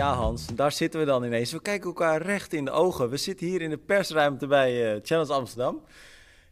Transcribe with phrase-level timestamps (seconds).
[0.00, 1.52] ja, Hans, daar zitten we dan ineens.
[1.52, 3.10] We kijken elkaar recht in de ogen.
[3.10, 5.82] We zitten hier in de persruimte bij uh, Challenge Amsterdam.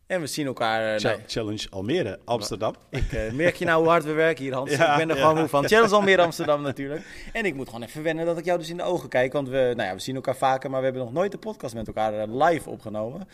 [0.07, 0.95] En we zien elkaar...
[0.95, 2.75] Uh, nou, Challenge Almere, Amsterdam.
[2.91, 4.71] Ik uh, merk je nou hoe hard we werken hier, Hans.
[4.93, 5.67] ik ben er gewoon moe van.
[5.69, 7.31] Challenge Almere, Amsterdam natuurlijk.
[7.33, 9.33] En ik moet gewoon even wennen dat ik jou dus in de ogen kijk.
[9.33, 11.75] Want we, nou ja, we zien elkaar vaker, maar we hebben nog nooit de podcast
[11.75, 13.29] met elkaar live opgenomen.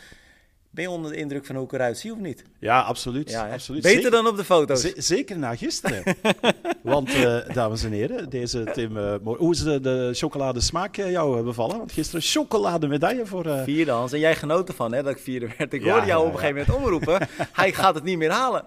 [0.71, 2.45] Ben je onder de indruk van hoe ik eruit zie of niet?
[2.59, 3.31] Ja, absoluut.
[3.31, 3.83] Ja, absoluut.
[3.83, 4.81] Beter dan op de foto's.
[4.95, 6.03] zeker na gisteren.
[6.85, 11.79] Want, uh, dames en heren, deze Tim, hoe is de, de chocoladesmaak uh, jou bevallen?
[11.79, 13.47] Want gisteren chocolademedaille voor...
[13.65, 14.13] Vierde, Hans.
[14.13, 15.73] En jij genoten van, hè, dat ik vierde werd.
[15.73, 17.29] Ik hoorde jou op een gegeven moment omroepen.
[17.53, 18.65] Hij gaat het niet meer halen.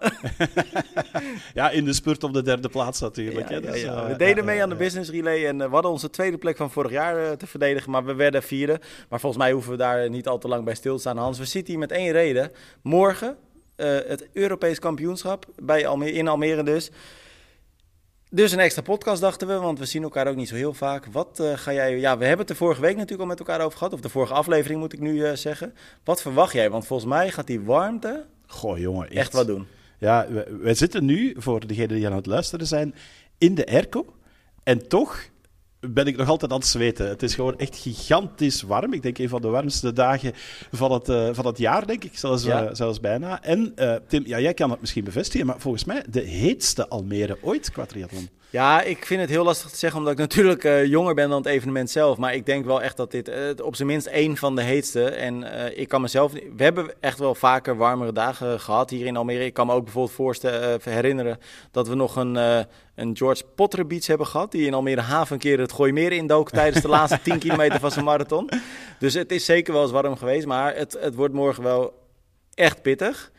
[1.53, 3.49] ja, in de spurt op de derde plaats natuurlijk.
[3.49, 6.57] Hè, dus, we deden mee aan de business relay en we hadden onze tweede plek
[6.57, 7.91] van vorig jaar te verdedigen.
[7.91, 8.79] Maar we werden vierde.
[9.09, 11.18] Maar volgens mij hoeven we daar niet al te lang bij stil te staan.
[11.18, 12.52] Hans, we zitten hier met één reden.
[12.81, 13.37] Morgen
[13.77, 16.91] uh, het Europees kampioenschap bij Almere, in Almere dus.
[18.30, 21.06] Dus een extra podcast dachten we, want we zien elkaar ook niet zo heel vaak.
[21.06, 21.98] Wat uh, ga jij...
[22.00, 23.94] Ja, we hebben het er vorige week natuurlijk al met elkaar over gehad.
[23.94, 25.74] Of de vorige aflevering moet ik nu uh, zeggen.
[26.04, 26.70] Wat verwacht jij?
[26.70, 28.26] Want volgens mij gaat die warmte...
[28.48, 29.08] Goh, jongen.
[29.08, 29.68] Echt, echt wat doen.
[29.98, 32.96] Ja, we, we, zitten nu, voor degenen die aan het luisteren zijn,
[33.38, 34.05] in de airco.
[34.64, 35.20] En toch
[35.80, 37.08] ben ik nog altijd aan het zweten.
[37.08, 38.94] Het is gewoon echt gigantisch warm.
[38.94, 40.32] Ik denk een van de warmste dagen
[40.72, 42.18] van het, uh, van het jaar, denk ik.
[42.18, 42.64] Zelfs, ja.
[42.64, 43.44] uh, zelfs bijna.
[43.44, 47.38] En uh, Tim, ja, jij kan het misschien bevestigen, maar volgens mij de heetste Almere
[47.42, 48.30] ooit qua triathlon.
[48.49, 51.37] Ja, ik vind het heel lastig te zeggen, omdat ik natuurlijk uh, jonger ben dan
[51.37, 52.17] het evenement zelf.
[52.17, 55.09] Maar ik denk wel echt dat dit uh, op zijn minst één van de heetste.
[55.09, 56.31] En uh, ik kan mezelf.
[56.31, 59.45] We hebben echt wel vaker warmere dagen gehad hier in Almere.
[59.45, 61.40] Ik kan me ook bijvoorbeeld voorstellen, herinneren
[61.71, 62.35] dat we nog een,
[62.95, 64.51] een George Potter Beach hebben gehad.
[64.51, 67.91] Die in Almere Haven een keer het Gooimeer indook tijdens de laatste 10 kilometer van
[67.91, 68.50] zijn marathon.
[69.00, 70.46] Dus het is zeker wel eens warm geweest.
[70.46, 71.94] Maar het, het wordt morgen wel
[72.53, 73.31] echt pittig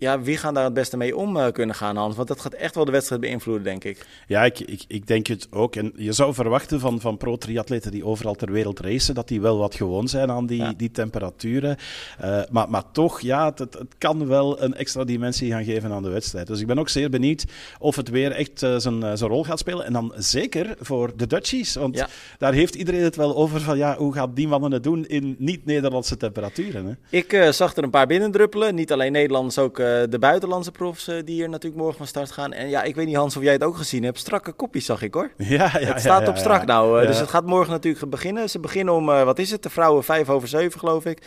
[0.00, 2.16] ja, wie gaan daar het beste mee om uh, kunnen gaan, Hans?
[2.16, 4.06] Want dat gaat echt wel de wedstrijd beïnvloeden, denk ik.
[4.26, 5.76] Ja, ik, ik, ik denk het ook.
[5.76, 9.58] En je zou verwachten van, van pro-triatleten die overal ter wereld racen, dat die wel
[9.58, 11.76] wat gewoon zijn aan die, die temperaturen.
[12.24, 16.02] Uh, maar, maar toch, ja, het, het, kan wel een extra dimensie gaan geven aan
[16.02, 16.46] de wedstrijd.
[16.46, 17.44] Dus ik ben ook zeer benieuwd
[17.78, 19.86] of het weer echt uh, zijn, zijn rol gaat spelen.
[19.86, 21.74] En dan zeker voor de Dutchies.
[21.74, 22.08] Want ja.
[22.38, 25.34] daar heeft iedereen het wel over van, ja, hoe gaat die mannen het doen in
[25.38, 26.86] niet-Nederlandse temperaturen?
[26.86, 27.18] Hè?
[27.18, 28.74] Ik zag er een paar binnendruppelen.
[28.74, 32.30] Niet alleen Nederlanders, ook eh, de buitenlandse profs eh, die hier natuurlijk morgen van start
[32.30, 32.52] gaan.
[32.52, 34.18] En ja, ik weet niet Hans of jij het ook gezien hebt.
[34.18, 35.30] Strakke kopjes zag ik hoor.
[35.36, 37.06] Ja, ja Het staat ja, op strak nou.
[37.06, 38.50] Dus het gaat morgen natuurlijk beginnen.
[38.50, 41.22] Ze beginnen om, wat is het, de vrouwen vijf over zeven geloof ik.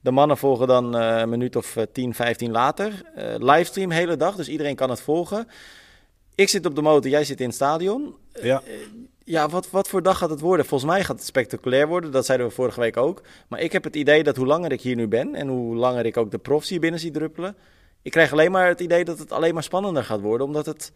[0.00, 3.02] De mannen volgen dan een minuut of 10, 15 later.
[3.38, 5.48] livestream hele dag, dus iedereen kan het volgen.
[6.34, 8.14] Ik zit op de motor, jij zit in het stadion.
[8.42, 8.62] Ja.
[9.28, 10.66] Ja, wat, wat voor dag gaat het worden?
[10.66, 12.10] Volgens mij gaat het spectaculair worden.
[12.12, 13.22] Dat zeiden we vorige week ook.
[13.48, 16.06] Maar ik heb het idee dat hoe langer ik hier nu ben en hoe langer
[16.06, 17.56] ik ook de profs hier binnen zie druppelen,
[18.08, 20.46] ik krijg alleen maar het idee dat het alleen maar spannender gaat worden.
[20.46, 20.92] Omdat het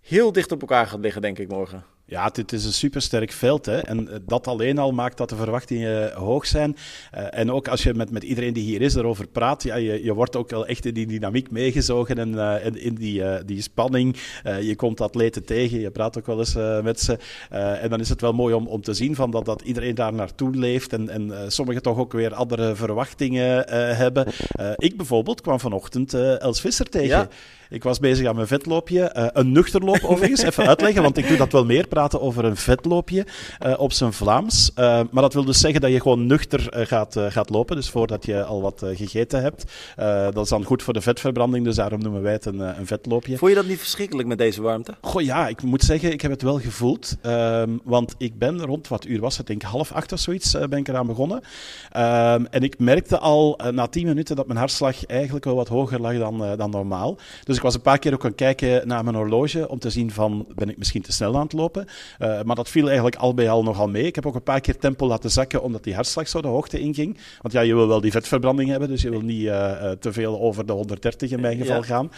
[0.00, 1.84] heel dicht op elkaar gaat liggen, denk ik, morgen.
[2.12, 3.66] Ja, het is een supersterk veld.
[3.66, 3.78] Hè?
[3.78, 6.76] En eh, dat alleen al maakt dat de verwachtingen hoog zijn.
[7.14, 10.04] Uh, en ook als je met, met iedereen die hier is erover praat, ja, je,
[10.04, 14.16] je wordt ook wel echt in die dynamiek meegezogen en in, die, die spanning.
[14.60, 17.18] je komt atleten tegen, je praat ook wel eens met ze.
[17.80, 20.12] en dan is het wel mooi om, om te zien van dat, dat iedereen daar
[20.12, 24.26] naartoe leeft en, en sommigen toch ook weer andere verwachtingen hebben.
[24.76, 27.28] ik bijvoorbeeld kwam vanochtend Els Visser tegen.
[27.72, 29.10] Ik was bezig aan mijn vetloopje.
[29.32, 33.26] een nuchterloop overigens, even uitleggen, want ik doe dat wel meer praten over een vetloopje
[33.66, 34.70] uh, op zijn Vlaams.
[34.70, 37.76] Uh, maar dat wil dus zeggen dat je gewoon nuchter uh, gaat, gaat lopen.
[37.76, 39.64] Dus voordat je al wat gegeten hebt.
[40.34, 41.64] dat is dan goed voor de vetverbranding.
[41.64, 43.38] Dus daarom noemen wij het een, een vetloopje.
[43.38, 44.94] Vond je dat niet verschrikkelijk met deze warmte?
[45.00, 47.16] Goh ja, ik moet zeggen, ik heb het wel gevoeld.
[47.22, 49.46] Ehm, want ik ben rond, wat uur was het?
[49.46, 51.40] Denk half acht of zoiets ben ik eraan begonnen.
[51.90, 56.00] Ehm, en ik merkte al na tien minuten dat mijn hartslag eigenlijk wel wat hoger
[56.00, 57.18] lag dan, dan normaal.
[57.44, 60.10] Dus ik was een paar keer ook gaan kijken naar mijn horloge om te zien
[60.10, 61.86] van, ben ik misschien te snel aan het lopen?
[62.18, 64.04] Uh, maar dat viel eigenlijk al bij al nogal mee.
[64.04, 66.78] Ik heb ook een paar keer tempo laten zakken, omdat die hartslag zo de hoogte
[66.80, 67.18] inging.
[67.40, 70.12] Want ja, je wil wel die vetverbranding hebben, dus je wil niet uh, uh, te
[70.12, 71.82] veel over de 130 in mijn geval ja.
[71.82, 72.10] gaan.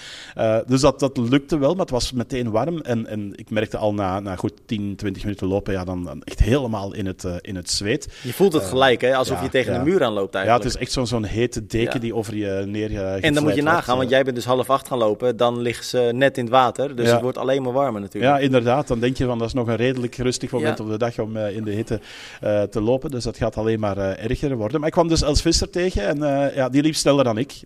[0.66, 2.80] dus dat, dat lukte wel, maar het was meteen warm.
[2.80, 6.22] En, en ik merkte al na, na goed 10, 20 minuten lopen, ja, dan, dan
[6.22, 8.18] echt helemaal in het, in het zweet.
[8.22, 9.16] Je voelt het gelijk, hè?
[9.16, 9.78] alsof ja, je tegen ja.
[9.78, 10.64] de muur aanloopt eigenlijk.
[10.64, 13.54] Ja, het is echt zo'n zo'n hete deken die over je neer En dan moet
[13.54, 16.44] je nagaan, want jij bent dus half acht gaan lopen, dan liggen ze net in
[16.44, 16.96] het water.
[16.96, 18.34] Dus het wordt alleen maar warmer natuurlijk.
[18.34, 18.88] Ja, inderdaad.
[18.88, 20.84] Dan denk je van, dat is nog een redelijk rustig moment ja.
[20.84, 22.00] op de dag om uh, in de hitte
[22.44, 23.10] uh, te lopen.
[23.10, 24.78] Dus dat gaat alleen maar uh, erger worden.
[24.78, 27.60] Maar ik kwam dus Els Visser tegen en ja, die liep sneller dan ik.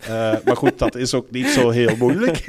[0.44, 2.44] maar goed, dat is ook niet zo heel moeilijk.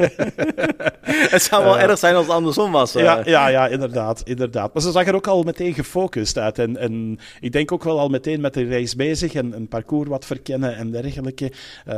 [1.36, 2.94] het zou wel erg zijn als het andersom was.
[2.94, 4.74] Ja, ja, ja, inderdaad, inderdaad.
[4.74, 6.60] Maar ze zag er ook al meteen gefocust uit.
[6.60, 10.10] En, en ik denk ook wel al meteen met de race bezig en een parcours
[10.10, 11.52] wat verkennen en dergelijke.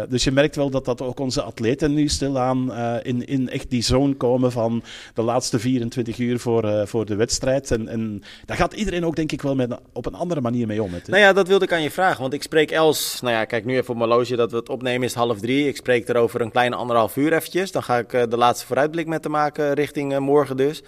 [0.09, 3.83] dus je merkt wel dat dat ook onze atleten nu stilaan in, in echt die
[3.83, 4.83] zone komen van
[5.13, 7.71] de laatste 24 uur voor, voor de wedstrijd.
[7.71, 10.83] En, en daar gaat iedereen ook denk ik wel met, op een andere manier mee
[10.83, 10.91] om.
[11.05, 12.21] Nou ja, dat wilde ik aan je vragen.
[12.21, 14.69] Want ik spreek Els, nou ja, kijk nu even op mijn loge dat we het
[14.69, 15.67] opnemen is half drie.
[15.67, 17.71] Ik spreek er over een kleine anderhalf uur eventjes.
[17.71, 20.81] Dan ga ik de laatste vooruitblik met te maken richting morgen dus.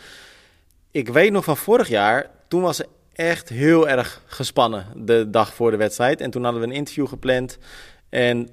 [0.91, 5.53] Ik weet nog van vorig jaar, toen was ze echt heel erg gespannen de dag
[5.53, 6.21] voor de wedstrijd.
[6.21, 7.57] En toen hadden we een interview gepland.
[8.09, 8.49] En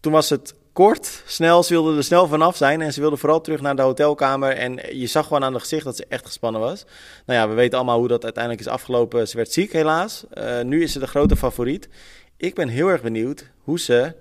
[0.00, 1.62] toen was het kort, snel.
[1.62, 4.52] Ze wilde er snel vanaf zijn en ze wilde vooral terug naar de hotelkamer.
[4.52, 6.84] En je zag gewoon aan het gezicht dat ze echt gespannen was.
[7.26, 9.28] Nou ja, we weten allemaal hoe dat uiteindelijk is afgelopen.
[9.28, 10.24] Ze werd ziek helaas.
[10.34, 11.88] Uh, nu is ze de grote favoriet.
[12.36, 14.14] Ik ben heel erg benieuwd hoe ze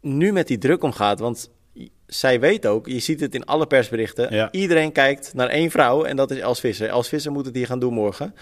[0.00, 1.18] nu met die druk omgaat.
[1.18, 1.50] Want
[2.06, 4.48] zij weet ook, je ziet het in alle persberichten.
[4.50, 6.88] Iedereen kijkt naar één vrouw en dat is Els Visser.
[6.88, 8.34] Els Visser moet het hier gaan doen morgen.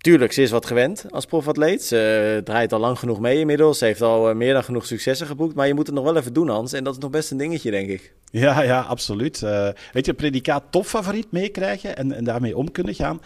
[0.00, 1.82] Tuurlijk, ze is wat gewend als profatleet.
[1.82, 3.78] Ze draait al lang genoeg mee inmiddels.
[3.78, 5.54] Ze heeft al eh, meer dan genoeg successen geboekt.
[5.54, 6.72] Maar je moet het nog wel even doen, Hans.
[6.72, 8.12] En dat is nog best een dingetje, denk ik.
[8.30, 9.40] Ja, ja, absoluut.
[9.40, 13.20] Uh, weet je, predicaat topfavoriet meekrijgen en, en daarmee om kunnen gaan.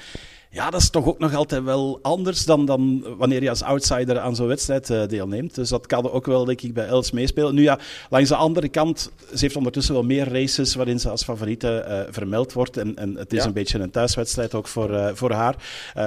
[0.54, 4.18] Ja, dat is toch ook nog altijd wel anders dan, dan wanneer je als outsider
[4.18, 5.54] aan zo'n wedstrijd uh, deelneemt.
[5.54, 7.54] Dus dat kan ook wel, denk ik, bij Els meespelen.
[7.54, 7.78] Nu ja,
[8.10, 12.12] langs de andere kant, ze heeft ondertussen wel meer races waarin ze als favoriete uh,
[12.12, 12.76] vermeld wordt.
[12.76, 13.46] En, en het is ja.
[13.46, 15.56] een beetje een thuiswedstrijd ook voor, uh, voor haar.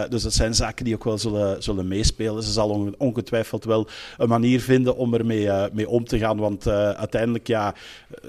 [0.10, 2.44] dus dat zijn zaken die ook wel zullen, zullen meespelen.
[2.44, 6.38] Ze zal ongetwijfeld wel een manier vinden om ermee mee om te gaan.
[6.38, 7.74] Want uiteindelijk, ja,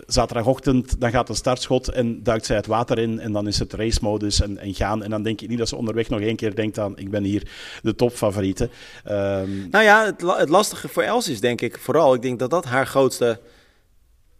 [0.06, 3.20] zaterdagochtend, dan gaat de startschot en duikt zij het water in.
[3.20, 5.02] En dan is het racemodus en, en gaan.
[5.02, 7.22] En dan denk ik niet dat ze onderweg nog één keer denkt aan, ik ben
[7.22, 7.50] hier
[7.82, 8.70] de topfavoriete.
[9.08, 9.68] Um...
[9.70, 12.64] Nou ja, het, het, lastige voor Els is denk ik vooral, ik denk dat dat
[12.64, 13.40] haar grootste...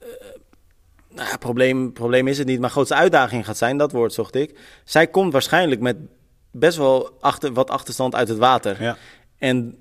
[0.03, 0.09] Uh,
[1.09, 4.35] nou ja, probleem, probleem is het niet, maar grootste uitdaging gaat zijn, dat woord zocht
[4.35, 4.59] ik.
[4.85, 5.97] Zij komt waarschijnlijk met
[6.51, 8.83] best wel achter, wat achterstand uit het water.
[8.83, 8.97] Ja.
[9.39, 9.77] En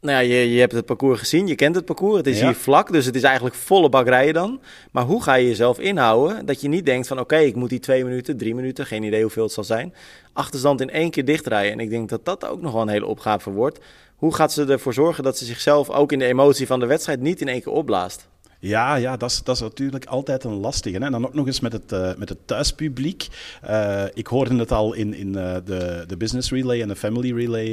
[0.00, 2.16] nou ja, je, je hebt het parcours gezien, je kent het parcours.
[2.16, 4.60] Het is hier vlak, dus het is eigenlijk volle bak rijden dan.
[4.90, 7.20] Maar hoe ga je jezelf inhouden dat je niet denkt van...
[7.20, 9.94] oké, ik moet die twee minuten, drie minuten, geen idee hoeveel het zal zijn...
[10.32, 11.72] achterstand in één keer dichtrijden.
[11.72, 13.78] En ik denk dat dat ook nog wel een hele opgave wordt.
[14.16, 17.20] Hoe gaat ze ervoor zorgen dat ze zichzelf ook in de emotie van de wedstrijd...
[17.20, 18.28] niet in één keer opblaast?
[18.60, 20.96] Ja, ja dat, is, dat is natuurlijk altijd een lastige.
[20.96, 21.04] Hè?
[21.04, 23.26] En dan ook nog eens met het, uh, met het thuispubliek.
[23.70, 27.34] Uh, ik hoorde het al in, in uh, de, de Business Relay en de Family
[27.34, 27.66] Relay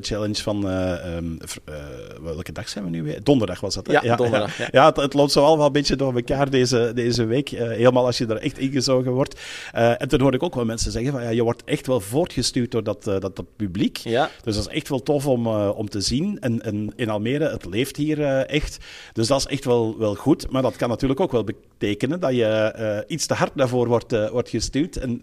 [0.00, 0.66] Challenge van...
[0.66, 1.38] Um,
[2.22, 3.22] welke dag zijn we nu weer?
[3.22, 3.92] Donderdag was dat, hè?
[3.92, 4.58] Ja, ja donderdag.
[4.58, 7.48] Ja, ja het, het, loopt zo al wel een beetje door elkaar deze, deze week.
[7.48, 9.40] helemaal als je er echt ingezogen wordt.
[9.72, 11.22] en toen hoorde ik ook wel mensen zeggen van...
[11.22, 13.96] Ja, je wordt echt wel voortgestuurd door dat, dat, dat publiek.
[13.96, 14.30] Ja.
[14.42, 16.40] Dus dat is echt wel tof om, om te zien.
[16.40, 18.78] En, en in Almere, het leeft hier echt.
[19.12, 22.20] Dus dat is echt wel, wel goed goed, maar dat kan natuurlijk ook wel betekenen
[22.20, 24.96] dat je uh, iets te hard daarvoor wordt, uh, wordt gestuurd.
[24.96, 25.22] En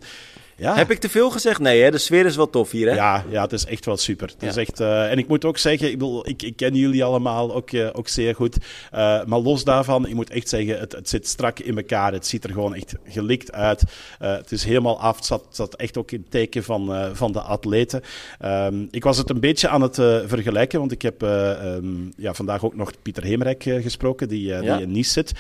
[0.62, 0.76] ja.
[0.76, 1.60] Heb ik te veel gezegd?
[1.60, 1.92] Nee, hè?
[1.92, 2.90] de sfeer is wel tof hier.
[2.90, 2.96] Hè?
[2.96, 4.28] Ja, ja, het is echt wel super.
[4.28, 7.04] Het is echt, uh, en ik moet ook zeggen, ik, bedoel, ik, ik ken jullie
[7.04, 8.58] allemaal ook, uh, ook zeer goed.
[8.58, 12.14] Uh, maar los daarvan, ik moet echt zeggen, het, het zit strak in elkaar.
[12.14, 13.84] Het ziet er gewoon echt gelikt uit.
[14.20, 15.16] het is helemaal af.
[15.16, 18.02] Het zat, zat echt ook in het teken van, van de atleten.
[18.46, 22.66] Um, ik was het een beetje aan het vergelijken, want ik heb um, ja, vandaag
[22.66, 24.62] ook nog Pieter Hemerijk gesproken, die, ja.
[24.62, 25.32] die in Nice zit.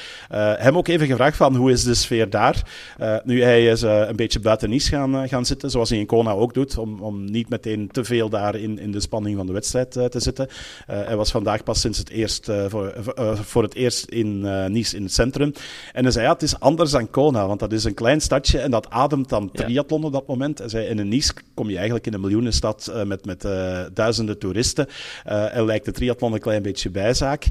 [0.57, 2.61] hem ook even gevraagd van, hoe is de sfeer daar?
[3.23, 6.05] nu, hij is een beetje buiten Nice gaan gaan, eh, gaan zitten, zoals hij in
[6.05, 9.45] Kona ook doet, om, om niet meteen te veel daar in, in de spanning van
[9.45, 10.47] de wedstrijd uh, te zitten.
[10.49, 12.93] Uh, hij was vandaag pas sinds het eerst, voor,
[13.33, 14.39] voor het eerst in
[14.71, 15.53] Nice in het centrum.
[15.93, 18.59] En hij zei, ja, het is anders dan Kona, want dat is een klein stadje
[18.59, 20.57] en dat ademt dan triathlon op dat moment.
[20.57, 23.47] Hij zei, in een Nice kom je eigenlijk in een miljoenenstad met, met
[23.93, 24.87] duizenden toeristen.
[25.23, 27.45] en lijkt de triathlon een klein beetje bijzaak.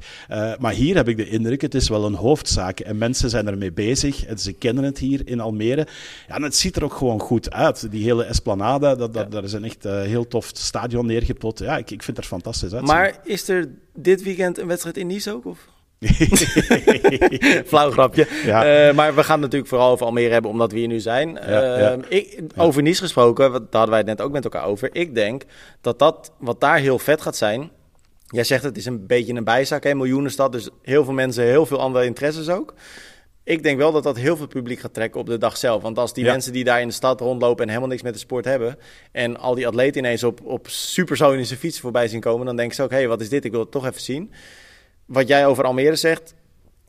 [0.58, 2.80] maar hier heb ik de indruk, het is wel een hoofdzaak.
[2.80, 5.86] En mensen zijn ermee bezig en ze kennen het hier in Almere.
[6.28, 7.90] Ja, en het ziet er ook gewoon goed uit.
[7.90, 11.58] Die hele Esplanade, dat, dat, daar is een echt uh, heel tof stadion neergepot.
[11.58, 12.86] Ja, ik, ik vind het fantastisch uit.
[12.86, 15.44] Maar is er dit weekend een wedstrijd in Nice ook?
[15.44, 15.68] Of?
[17.66, 18.26] Flauw grapje.
[18.44, 18.88] Ja.
[18.88, 21.38] Uh, maar we gaan het natuurlijk vooral over Almere hebben, omdat we hier nu zijn.
[21.46, 24.88] Ja, uh, ik, over Nice gesproken, daar hadden wij het net ook met elkaar over.
[24.92, 25.44] Ik denk
[25.80, 27.70] dat dat, wat daar heel vet gaat zijn...
[28.32, 30.52] Jij zegt het is een beetje een bijzak, een miljoenenstad.
[30.52, 32.74] Dus heel veel mensen, heel veel andere interesses ook
[33.50, 35.82] ik denk wel dat dat heel veel publiek gaat trekken op de dag zelf.
[35.82, 38.18] Want als die mensen die daar in de stad rondlopen en helemaal niks met de
[38.18, 38.78] sport hebben...
[39.12, 42.46] en al die atleten ineens op, op supersonische fietsen voorbij zien komen...
[42.46, 43.44] dan denken ze ook, hé, hey, wat is dit?
[43.44, 44.32] Ik wil het toch even zien.
[45.06, 46.34] Wat jij over Almere zegt,
[46.84, 46.88] 100%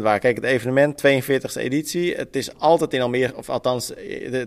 [0.00, 0.18] waar.
[0.18, 2.14] Kijk, het evenement, 42e editie.
[2.14, 3.92] Het is altijd in Almere, of althans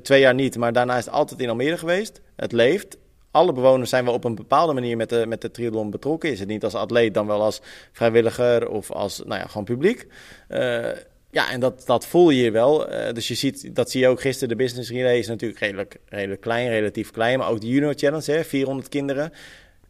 [0.02, 0.58] twee jaar niet...
[0.58, 2.22] maar daarna is het altijd in Almere geweest.
[2.36, 2.98] Het leeft.
[3.32, 6.32] Alle bewoners zijn wel op een bepaalde manier met de, met de triathlon betrokken.
[6.32, 7.62] Is het niet als atleet, dan wel als
[7.92, 10.08] vrijwilliger of als nou ja, gewoon publiek.
[10.50, 10.88] Uh,
[11.32, 12.94] ja, en dat, dat voel je wel.
[12.94, 14.58] Uh, dus je ziet, dat zie je ook gisteren.
[14.58, 17.40] De business relay is natuurlijk redelijk, redelijk klein, relatief klein.
[17.40, 19.34] Maar ook de junior challenge, hè, 400 kinderen.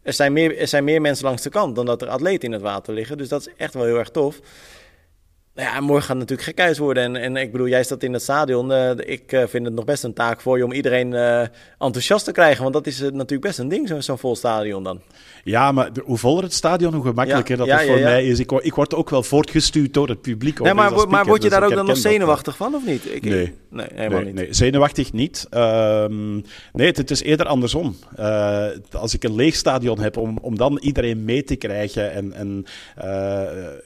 [0.01, 2.51] Er zijn, meer, er zijn meer mensen langs de kant dan dat er atleten in
[2.51, 3.17] het water liggen.
[3.17, 4.39] Dus dat is echt wel heel erg tof.
[5.59, 7.03] Ja, morgen gaat natuurlijk gekhuis worden.
[7.03, 8.71] En, en ik bedoel, jij staat in het stadion.
[8.71, 11.41] Uh, ik uh, vind het nog best een taak voor je om iedereen uh,
[11.79, 12.61] enthousiast te krijgen.
[12.61, 15.01] Want dat is natuurlijk best een ding, zo'n zo vol stadion dan.
[15.43, 18.39] Ja, maar hoe voller het stadion, hoe gemakkelijker ja, dat ja, voor mij is.
[18.39, 20.59] Ik, ik, word ook wel voortgestuurd door het publiek.
[20.59, 23.13] Nee, maar, maar word je dus daar ook dan nog zenuwachtig van, of niet?
[23.13, 23.53] Ik, nee.
[23.69, 24.35] Nee, helemaal nee, niet.
[24.35, 25.47] Nee, zenuwachtig niet.
[25.53, 26.05] Uh,
[26.73, 27.95] nee, het, het, is eerder andersom.
[28.91, 32.11] Als ik een leeg stadion heb, om, om dan iedereen mee te krijgen.
[32.11, 32.65] En, en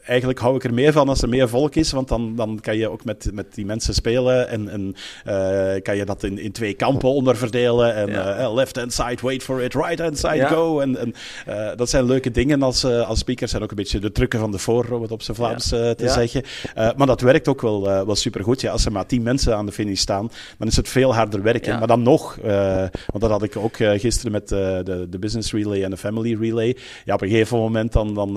[0.06, 2.78] eigenlijk hou ik er meer van als er meer volk is, want dan, dan kan
[2.78, 4.48] je ook met, met die mensen spelen.
[4.48, 4.96] En, en
[5.28, 7.96] uh, kan je dat in, in twee kampen onderverdelen.
[7.96, 8.54] En ja.
[8.54, 10.48] left hand side, wait for it, right hand side, ja.
[10.48, 10.80] go.
[10.80, 11.14] En, en
[11.76, 13.54] dat zijn leuke dingen als, als speakers.
[13.54, 16.44] En ook een beetje de trucken van de voorrow, wat op zijn Vlaams te zeggen.
[16.98, 18.62] maar dat werkt ook wel, wel supergoed.
[18.62, 21.42] Ja, als er maar tien mensen aan de finish staan, dan is het veel harder
[21.42, 21.80] werken.
[21.80, 22.36] Maar dan nog,
[23.06, 26.78] want dat had ik ook gisteren met de, de business relay en de family relay.
[27.06, 28.34] Ja, op een gegeven moment dan, dan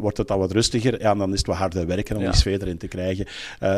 [0.00, 1.00] wordt het al wat rustiger.
[1.00, 3.26] Ja, en dan is het wat harder werken om die sfeer erin te krijgen.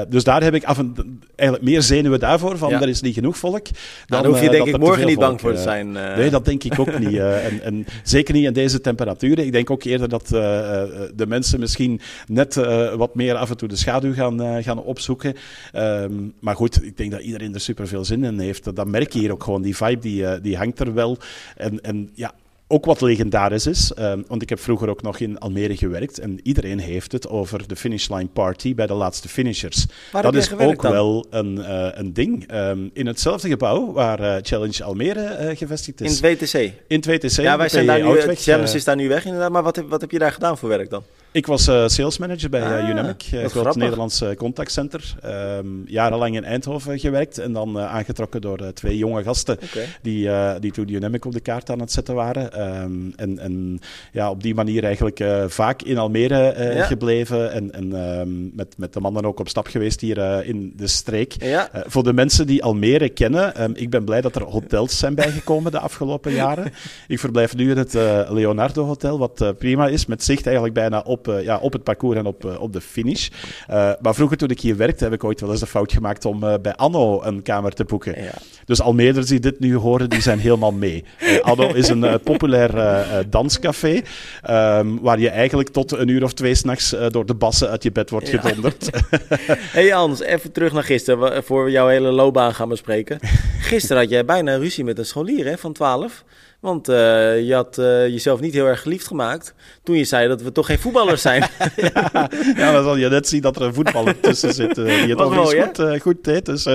[0.09, 3.39] dus daar heb ik af en eigenlijk meer zenuwen daarvoor, van er is niet genoeg
[3.39, 3.65] volk.
[4.07, 5.93] Dan, dan hoef je denk ik morgen niet bang voor te zijn.
[5.93, 7.19] Nee, dat denk ik ook niet.
[7.19, 9.45] en, en, zeker niet in deze temperaturen.
[9.45, 12.55] Ik denk ook eerder dat de mensen misschien net
[12.97, 15.35] wat meer af en toe de schaduw gaan, gaan opzoeken.
[15.75, 18.77] Um, maar goed, ik denk dat iedereen er super veel zin in heeft.
[18.77, 19.63] Dat merk je hier ook gewoon.
[19.63, 21.19] Die vibe die, die hangt er wel.
[21.57, 22.35] En, en ja,
[22.69, 26.41] ook wat legendarisch is, um, want ik heb vroeger ook nog in Almere gewerkt en
[26.43, 29.87] iedereen heeft het over de finishline party bij de laatste finishers.
[30.13, 30.93] Waar dat is ook dan?
[30.93, 32.53] wel een, uh, een ding.
[32.53, 36.21] Um, in hetzelfde gebouw waar uh, Challenge Almere uh, gevestigd is.
[36.21, 36.55] In het WTC?
[36.87, 37.41] In het WTC.
[37.41, 40.01] Ja, wij zijn daar nu, Challenge is daar nu weg inderdaad, maar wat heb, wat
[40.01, 41.03] heb je daar gedaan voor werk dan?
[41.37, 45.15] Ik was uh, sales manager bij uh, Unamic, een groot Nederlands contactcenter.
[45.59, 49.87] Um, jarenlang in Eindhoven gewerkt en dan aangetrokken door twee jonge gasten okay.
[50.03, 52.81] die, die toen Unamic op de kaart aan het zetten waren.
[52.83, 53.79] Um, en, en
[54.13, 56.85] ja, op die manier eigenlijk vaak in Almere ja.
[56.85, 60.87] gebleven en, en um, met, met de mannen ook op stap geweest hier in de
[60.87, 61.43] streek.
[61.43, 61.71] Ja.
[61.87, 65.79] voor de mensen die Almere kennen, ik ben blij dat er hotels zijn bijgekomen de
[65.79, 66.73] afgelopen jaren.
[67.09, 67.93] ik verblijf nu in het
[68.29, 72.19] Leonardo Hotel, wat prima is, met zicht eigenlijk bijna op uh, ja, op het parcours
[72.19, 73.29] en op, uh, op de finish.
[73.71, 76.25] Uh, maar vroeger toen ik hier werkte, heb ik ooit wel eens de fout gemaakt
[76.25, 78.23] om bij Anno een kamer te boeken.
[78.23, 78.33] Ja.
[78.65, 81.05] Dus Almeerders die dit nu horen, die zijn helemaal mee.
[81.43, 82.75] Anno is een populair
[83.31, 84.03] danscafé,
[84.51, 87.93] um, waar je eigenlijk tot een uur of twee s'nachts door de bassen uit je
[87.93, 88.41] bed wordt ja.
[88.41, 88.91] gedonderd.
[89.77, 93.19] hey Hans, even terug naar gisteren, voor we jouw hele loopbaan gaan bespreken.
[93.71, 96.25] Gisteren had jij bijna ruzie met een scholier hè, van 12.
[96.67, 96.97] Want uh,
[97.47, 100.67] je had uh, jezelf niet heel erg geliefd gemaakt toen je zei dat we toch
[100.67, 101.41] geen voetballers zijn.
[101.77, 105.11] ja, ja, dan zal je net zien dat er een voetballer tussen zit uh, die
[105.11, 106.47] het overigens goed, goed deed.
[106.47, 106.67] Dus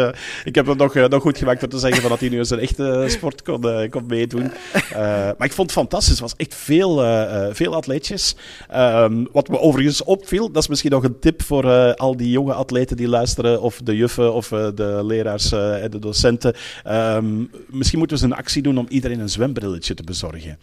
[0.44, 2.50] ik heb het nog, nog goed gemaakt om te zeggen van dat hij nu eens
[2.50, 4.52] een echte sport kon, kon meedoen.
[5.38, 6.12] maar ik vond het fantastisch.
[6.12, 6.96] Het was echt veel,
[7.54, 8.36] veel atleetjes.
[8.76, 12.54] Um, wat me overigens opviel, dat is misschien nog een tip voor al die jonge
[12.54, 16.56] atleten die luisteren, of de juffen of de leraars en de docenten.
[16.88, 19.30] Um, misschien moeten we eens een actie doen om iedereen een
[19.82, 20.58] te bezorgen.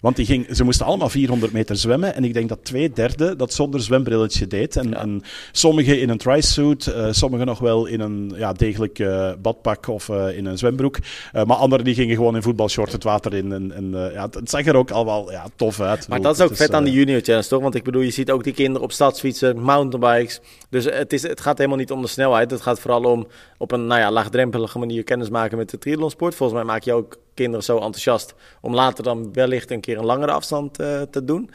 [0.00, 2.14] Want die ging, ze moesten allemaal 400 meter zwemmen.
[2.14, 4.76] En ik denk dat twee derde dat zonder zwembrilletje deed.
[4.76, 4.96] En, ja.
[4.96, 5.22] en
[5.52, 10.08] sommigen in een tri-suit, uh, sommigen nog wel in een ja, degelijk uh, badpak of
[10.08, 10.96] uh, in een zwembroek.
[11.32, 13.52] maar anderen die gingen gewoon in voetbalshort het water in.
[13.52, 16.08] En, en ja, het, het, zag er ook al wel ja, tof uit.
[16.08, 17.62] Maar dat is ook vet aan de junior challenge, toch?
[17.62, 20.40] Want ik bedoel, je ziet ook die kinderen op stadsfietsen, mountainbikes.
[20.70, 22.50] Dus het, is, het gaat helemaal niet om de snelheid.
[22.50, 23.26] Het gaat vooral om
[23.58, 26.34] op een nou ja, laagdrempelige manier kennis maken met de triathlonsport.
[26.34, 30.04] Volgens mij maak je ook kinderen zo enthousiast om later dan wellicht een keer een
[30.04, 31.50] langere afstand uh, te doen.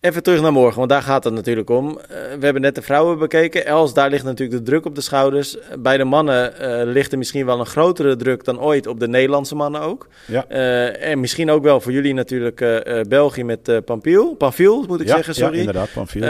[0.00, 1.88] Even terug naar morgen, want daar gaat het natuurlijk om.
[1.88, 1.96] Uh,
[2.38, 3.66] we hebben net de vrouwen bekeken.
[3.66, 5.56] Els, daar ligt natuurlijk de druk op de schouders.
[5.78, 9.08] Bij de mannen uh, ligt er misschien wel een grotere druk dan ooit op de
[9.08, 10.08] Nederlandse mannen ook.
[10.26, 10.46] Ja.
[10.92, 12.64] en misschien ook wel voor jullie natuurlijk
[13.08, 14.34] België met Pampiel.
[14.34, 15.54] Pampiel, moet ik ja, zeggen, sorry.
[15.54, 16.22] Ja, inderdaad, Pampiel.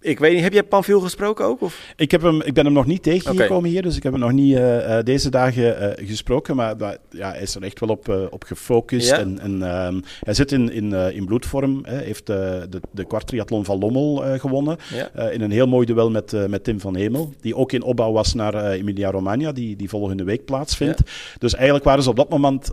[0.00, 1.62] Ik weet niet, heb jij Panfiel gesproken ook?
[1.62, 1.92] Of?
[1.96, 3.70] Ik, heb hem, ik ben hem nog niet tegengekomen okay.
[3.70, 6.56] hier, dus ik heb hem nog niet uh, deze dagen uh, gesproken.
[6.56, 6.76] Maar
[7.10, 9.08] ja, hij is er echt wel op, op gefocust.
[9.08, 9.18] Ja.
[9.18, 11.80] En, en ehm, hij zit in, in, in bloedvorm.
[11.82, 14.76] Hij heeft de, de kwartriathlon van Lommel gewonnen.
[15.14, 15.28] Ja.
[15.28, 17.32] in een heel mooi duel met, met Tim van Hemel.
[17.40, 21.02] Die ook in opbouw was naar Emilia-Romagna, die, die volgende week plaatsvindt.
[21.04, 21.38] Ja.
[21.38, 22.72] Dus eigenlijk waren ze op dat moment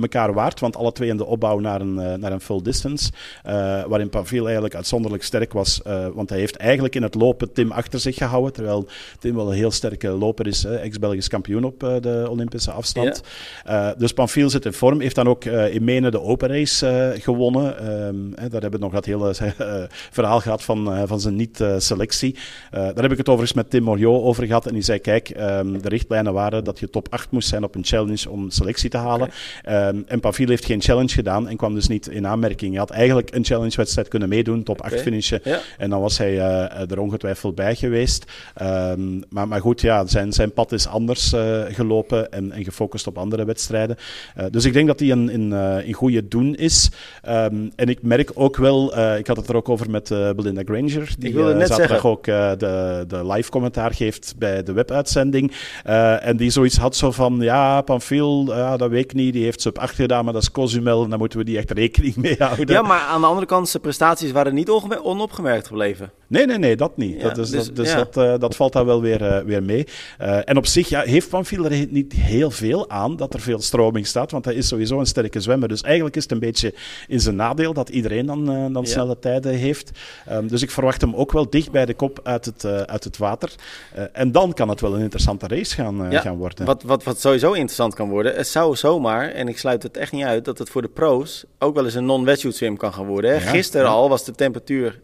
[0.00, 0.60] elkaar waard.
[0.60, 3.10] Want alle twee in de opbouw naar een, naar een full distance.
[3.86, 5.80] waarin Panfiel eigenlijk uitzonderlijk sterk was.
[6.14, 8.52] want hij heeft eigenlijk in het lopen Tim achter zich gehouden.
[8.52, 8.86] Terwijl
[9.18, 10.64] Tim wel een heel sterke loper is.
[10.64, 13.22] Ex-Belgisch kampioen op uh, de Olympische afstand.
[13.64, 13.90] Ja.
[13.90, 15.00] Uh, dus Panfiel zit in vorm.
[15.00, 17.98] Heeft dan ook uh, in Menen de Open Race gewonnen.
[18.06, 19.34] Um, daar hebben we nog dat hele
[20.18, 22.36] verhaal gehad van, van zijn niet-selectie.
[22.70, 24.66] daar heb ik het overigens met Tim Moriot over gehad.
[24.66, 27.74] En die zei, kijk, um, de richtlijnen waren dat je top 8 moest zijn op
[27.74, 29.28] een challenge om selectie te halen.
[29.62, 29.88] Okay.
[29.88, 32.70] Um, en Panfiel heeft geen challenge gedaan en kwam dus niet in aanmerking.
[32.70, 35.04] Hij had eigenlijk een challenge-wedstrijd kunnen meedoen, top 8 okay.
[35.04, 35.40] finishen.
[35.44, 35.60] Ja.
[35.78, 36.40] En dan was hij
[36.90, 38.24] er ongetwijfeld bij geweest.
[38.54, 41.34] Ehm, maar, maar goed, ja, zijn, zijn pad is anders
[41.68, 43.96] gelopen en, en gefocust op andere wedstrijden.
[44.50, 45.52] dus ik denk dat hij in, in,
[45.84, 46.90] in goede doen is.
[47.22, 51.14] Ehm, en ik merk ook wel, ik had het er ook over met Belinda Granger,
[51.18, 52.10] die zaterdag zeggen.
[52.10, 55.52] ook de, de live commentaar geeft bij de webuitzending.
[56.20, 58.44] en die zoiets had zo van, ja, Pamphil,
[58.76, 61.18] dat weet ik niet, die heeft sub 8 gedaan, maar dat is Cozumel en daar
[61.18, 62.74] moeten we die echt rekening mee houden.
[62.74, 64.70] Ja, maar aan de andere kant, zijn prestaties waren niet
[65.02, 66.12] onopgemerkt gebleven.
[66.26, 67.20] Nee, nee, nee, dat niet.
[67.20, 69.86] dat, is, dus, dus dat, uh, dat valt daar wel weer, uh, weer mee.
[70.20, 73.60] Uh, en op zich ja, heeft Pamphil er niet heel veel aan dat er veel
[73.60, 75.68] stroming staat, want hij is sowieso een sterke zwemmer.
[75.68, 76.74] Dus eigenlijk is het een beetje
[77.08, 79.90] in zijn nadeel dat iedereen dan, dan snelle tijden heeft.
[80.30, 83.16] Um, dus ik verwacht hem ook wel dicht bij de kop uit het, uit het
[83.16, 83.52] water.
[84.12, 86.64] en dan kan het wel een interessante race gaan, gaan worden.
[86.64, 90.12] Wat, wat, wat sowieso interessant kan worden, het zou zomaar, en ik sluit het echt
[90.12, 93.06] niet uit, dat het voor de pro's ook wel eens een non-wetsuit swim kan gaan
[93.06, 93.30] worden.
[93.30, 93.40] Hè?
[93.40, 95.00] Gisteren al was de temperatuur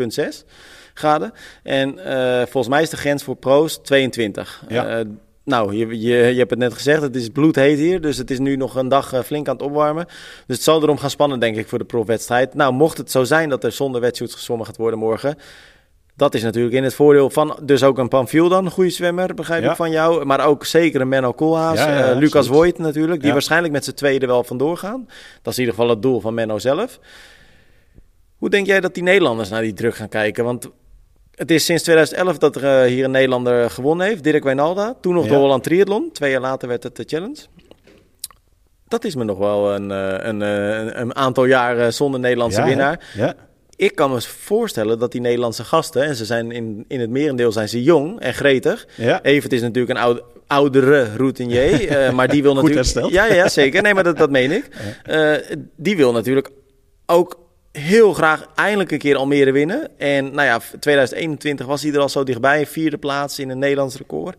[0.00, 0.46] 21,6
[0.94, 1.32] graden.
[1.62, 4.64] En uh, volgens mij is de grens voor pro's 22.
[4.68, 4.98] Ja.
[4.98, 5.04] Uh,
[5.44, 8.00] nou, je, je, je hebt het net gezegd, het is bloedheet hier.
[8.00, 10.06] Dus het is nu nog een dag uh, flink aan het opwarmen.
[10.46, 12.54] Dus het zal erom gaan spannen, denk ik, voor de profwedstrijd.
[12.54, 15.36] Nou, mocht het zo zijn dat er zonder wetsuits gezwommen gaat worden morgen...
[16.16, 19.34] Dat is natuurlijk in het voordeel van dus ook een Pamphil dan, een goede zwemmer,
[19.34, 20.24] begrijp ik van jou.
[20.24, 24.20] Maar ook zeker een Menno Koolhaas, ja, Lucas Voigt natuurlijk, die waarschijnlijk met z'n tweeën
[24.20, 25.08] er wel vandoor gaan.
[25.42, 26.98] Dat is in ieder geval het doel van Menno zelf.
[28.42, 30.44] Hoe denk jij dat die Nederlanders naar die druk gaan kijken?
[30.44, 30.70] Want
[31.34, 34.94] het is sinds 2011 dat er uh, hier een Nederlander gewonnen heeft, Dirk Wijnalda.
[35.00, 37.36] Toen nog de Holland Triathlon, twee jaar later werd het de Challenge.
[38.88, 43.12] Dat is me nog wel een, een, een, een aantal jaren zonder Nederlandse winnaar.
[43.14, 43.34] Ja
[43.76, 47.52] ik kan me voorstellen dat die Nederlandse gasten, en ze zijn in, in het merendeel
[47.52, 48.86] zijn ze jong en gretig.
[48.96, 49.22] Ja.
[49.22, 53.10] Evert is natuurlijk een oude, oudere routinier, uh, maar die wil natuurlijk...
[53.12, 53.82] Ja, ja, zeker.
[53.82, 54.68] Nee, maar dat, dat meen ik.
[55.10, 55.34] Uh,
[55.76, 56.50] die wil natuurlijk
[57.06, 57.41] ook
[57.72, 59.98] heel graag eindelijk een keer Almere winnen.
[59.98, 63.96] En nou ja, 2021 was hij er al zo dichtbij, vierde plaats in een Nederlands
[63.96, 64.36] record.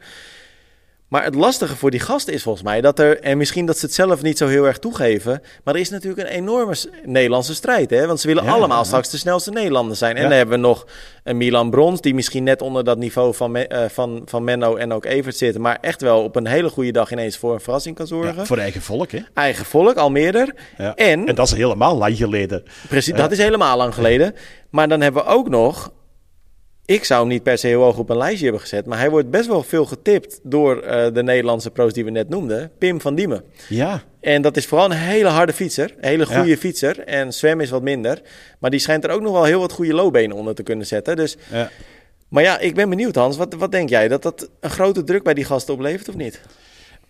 [1.14, 3.86] Maar het lastige voor die gasten is volgens mij dat er, en misschien dat ze
[3.86, 7.90] het zelf niet zo heel erg toegeven, maar er is natuurlijk een enorme Nederlandse strijd.
[7.90, 8.08] Hè?
[8.08, 10.16] Want ze willen allemaal straks de snelste Nederlanders zijn.
[10.16, 10.88] En dan hebben we nog
[11.24, 14.94] een Milan Brons, die misschien net onder dat niveau van, uh, van, van Menno en
[14.94, 17.96] ook Evert zitten, maar echt wel op een hele goede dag ineens voor een verrassing
[17.96, 18.46] kan zorgen.
[18.46, 19.20] voor eigen volk, hè?
[19.34, 20.56] Eigen volk, al meerder.
[20.78, 22.64] En, en dat is helemaal lang geleden.
[22.88, 24.36] Precies, dat is helemaal lang geleden.
[24.70, 25.92] Maar dan hebben we ook nog
[26.86, 28.86] ik zou hem niet per se heel hoog op een lijstje hebben gezet.
[28.86, 32.30] Maar hij wordt best wel veel getipt door uh, de Nederlandse pro's die we net
[32.30, 32.72] noemden.
[32.78, 33.44] Pim van Diemen.
[33.70, 34.04] Ja.
[34.20, 35.94] En dat is vooral een hele harde fietser.
[35.98, 37.00] Een hele goede fietser.
[37.00, 38.22] En zwem is wat minder.
[38.60, 41.16] Maar die schijnt er ook nog wel heel wat goede loopbenen onder te kunnen zetten.
[41.16, 41.38] Dus...
[41.52, 41.70] Ja.
[42.28, 43.38] Maar ja, ik ben benieuwd Hans.
[43.38, 44.08] Wat, wat denk jij?
[44.08, 46.42] Dat dat een grote druk bij die gasten oplevert of niet?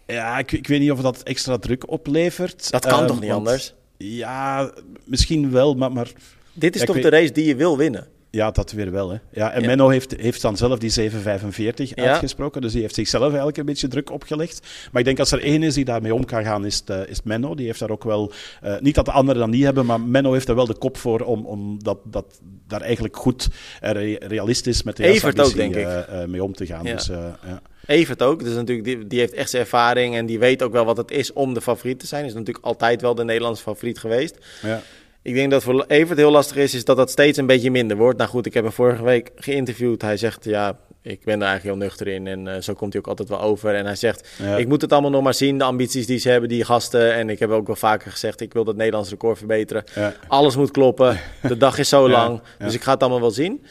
[0.07, 2.71] Ja, ik, ik weet niet of dat extra druk oplevert.
[2.71, 3.73] Dat kan toch niet want, anders?
[3.97, 4.71] Ja,
[5.03, 5.91] misschien wel, maar...
[5.91, 6.11] maar
[6.53, 8.07] Dit is toch de race die je wil winnen?
[8.35, 9.09] Ja, dat weer wel.
[9.09, 9.17] Hè.
[9.31, 12.61] Ja, en Menno heeft, heeft dan zelf die 7,45 uitgesproken.
[12.61, 14.67] Dus die heeft zichzelf eigenlijk een beetje druk opgelegd.
[14.91, 17.07] Maar ik denk als er één is die daarmee om kan gaan, is het, uh,
[17.07, 17.55] is Menno.
[17.55, 18.31] Die heeft daar ook wel...
[18.63, 20.97] Uh, niet dat de anderen dan niet hebben, maar Menno heeft er wel de kop
[20.97, 23.47] voor om, om dat, dat daar eigenlijk goed
[23.83, 25.87] uh, realistisch met de Evert ook, denk ik.
[26.27, 26.85] mee om te gaan.
[26.85, 26.95] Ja.
[26.95, 27.61] Dus, ja.
[27.85, 30.85] Evert ook, dus natuurlijk, die, die, heeft echt zijn ervaring en die weet ook wel
[30.85, 32.25] wat het is om de favoriet te zijn.
[32.25, 34.37] Is natuurlijk altijd wel de Nederlandse favoriet geweest.
[34.61, 34.81] Ja.
[35.23, 37.97] Ik denk dat voor Evert heel lastig is, is dat dat steeds een beetje minder
[37.97, 38.17] wordt.
[38.17, 40.01] Nou goed, ik heb hem vorige week geïnterviewd.
[40.01, 42.27] Hij zegt, ja, ik ben er eigenlijk heel nuchter in.
[42.27, 43.75] En uh, zo komt hij ook altijd wel over.
[43.75, 46.49] En hij zegt, ik moet het allemaal nog maar zien, de ambities die ze hebben,
[46.49, 47.13] die gasten.
[47.13, 49.83] En ik heb ook wel vaker gezegd, ik wil dat Nederlands record verbeteren.
[49.95, 50.13] Ja.
[50.27, 52.41] Alles moet kloppen, de dag is zo lang.
[52.59, 53.65] Dus ik ga het allemaal wel zien.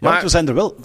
[0.00, 0.76] Maar we zijn er wel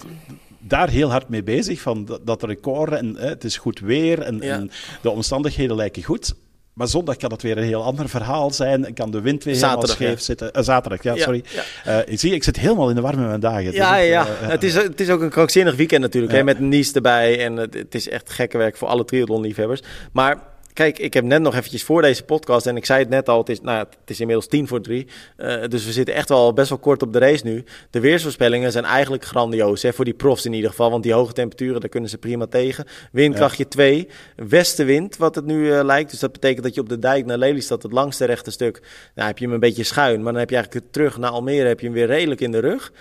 [0.58, 1.80] daar heel hard mee bezig.
[1.80, 4.70] Van dat, dat record en het is goed weer en, en
[5.02, 6.34] de omstandigheden lijken goed.
[6.78, 8.94] Maar zondag kan het weer een heel ander verhaal zijn.
[8.94, 10.50] Kan de wind weer helemaal scheef zitten.
[10.56, 11.44] Uh, zaterdag, ja, sorry.
[11.84, 12.04] Ja.
[12.06, 13.72] Uh, zie, ik zit helemaal in de warme mijn dagen.
[13.72, 14.26] Ja, dus ja.
[14.42, 16.32] Uh, het, is, het is ook een krankzinnig weekend natuurlijk.
[16.32, 17.44] Hè, met Nice erbij.
[17.44, 19.82] En het, het is echt gekke werk voor alle triathlon-liefhebbers.
[20.12, 20.38] Maar
[20.78, 23.38] Kijk, ik heb net nog eventjes voor deze podcast, en ik zei het net al,
[23.38, 25.06] het is, nou, het is inmiddels tien voor drie.
[25.36, 27.64] Uh, dus we zitten echt wel best wel kort op de race nu.
[27.90, 30.90] De weersvoorspellingen zijn eigenlijk grandioos, hè, voor die profs in ieder geval.
[30.90, 32.84] Want die hoge temperaturen, daar kunnen ze prima tegen.
[33.12, 36.10] Windkrachtje 2, westenwind, wat het nu uh, lijkt.
[36.10, 38.82] Dus dat betekent dat je op de dijk naar Lelystad, het langste rechte stuk,
[39.14, 40.22] nou, heb je hem een beetje schuin.
[40.22, 42.58] Maar dan heb je eigenlijk terug naar Almere, heb je hem weer redelijk in de
[42.58, 42.92] rug.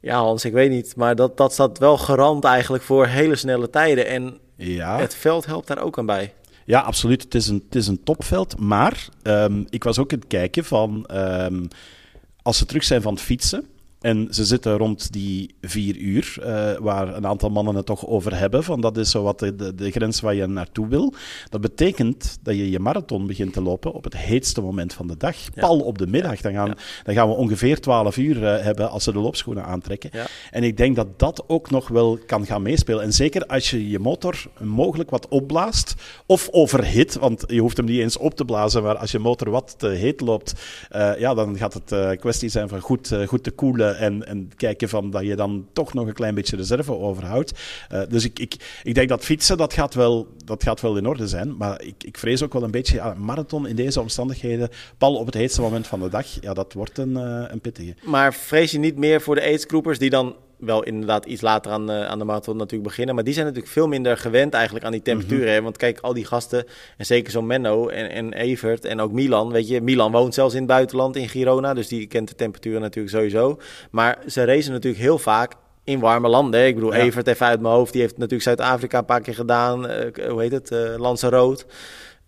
[0.00, 0.96] Ja, Hans, ik weet niet.
[0.96, 4.06] Maar dat, dat staat wel garant eigenlijk voor hele snelle tijden.
[4.06, 4.98] En ja.
[4.98, 6.32] het veld helpt daar ook aan bij.
[6.70, 7.22] Ja, absoluut.
[7.22, 8.58] Het is een, het is een topveld.
[8.58, 11.06] Maar um, ik was ook aan het kijken van...
[11.14, 11.68] Um,
[12.42, 13.66] als ze terug zijn van het fietsen...
[14.00, 18.38] En ze zitten rond die vier uur, uh, waar een aantal mannen het toch over
[18.38, 18.64] hebben.
[18.64, 21.14] Van dat is zo wat de, de, de, grens waar je naartoe wil.
[21.48, 25.16] Dat betekent dat je je marathon begint te lopen op het heetste moment van de
[25.16, 25.36] dag.
[25.54, 26.40] Pal op de middag.
[26.40, 30.10] Dan gaan, dan gaan we ongeveer 12 uur uh, hebben als ze de loopschoenen aantrekken.
[30.50, 33.02] En ik denk dat dat ook nog wel kan gaan meespelen.
[33.02, 35.94] En zeker als je je motor mogelijk wat opblaast
[36.26, 37.14] of overhit.
[37.18, 39.88] Want je hoeft hem niet eens op te blazen, maar als je motor wat te
[39.88, 40.52] heet loopt,
[40.92, 44.88] uh, ja, dan gaat het kwestie zijn van goed, goed te koelen en, en kijken
[44.88, 47.52] van dat je dan toch nog een klein beetje reserve overhoudt.
[47.92, 51.06] Uh, dus ik, ik, ik denk dat fietsen, dat gaat wel, dat gaat wel in
[51.06, 51.56] orde zijn.
[51.56, 55.34] Maar ik, ik vrees ook wel een beetje, marathon in deze omstandigheden, pal op het
[55.34, 57.94] heetste moment van de dag, ja, dat wordt een, uh, een pittige.
[58.02, 61.90] Maar vrees je niet meer voor de aidsgroepers die dan wel inderdaad iets later aan,
[61.90, 63.14] uh, aan de marathon natuurlijk beginnen.
[63.14, 65.56] Maar die zijn natuurlijk veel minder gewend eigenlijk aan die temperaturen.
[65.56, 66.64] Mm Want kijk, al die gasten,
[66.96, 69.52] en zeker zo'n Menno en, en Evert en ook Milan.
[69.52, 71.74] Weet je, Milan woont zelfs in het buitenland in Girona.
[71.74, 73.58] Dus die kent de temperaturen natuurlijk sowieso.
[73.90, 76.66] Maar ze racen natuurlijk heel vaak in warme landen.
[76.66, 77.92] Ik bedoel, Evert even uit mijn hoofd.
[77.92, 79.90] Die heeft natuurlijk Zuid-Afrika een paar keer gedaan.
[79.90, 80.70] Uh, hoe heet het?
[80.70, 81.64] Uh, Lanzarote.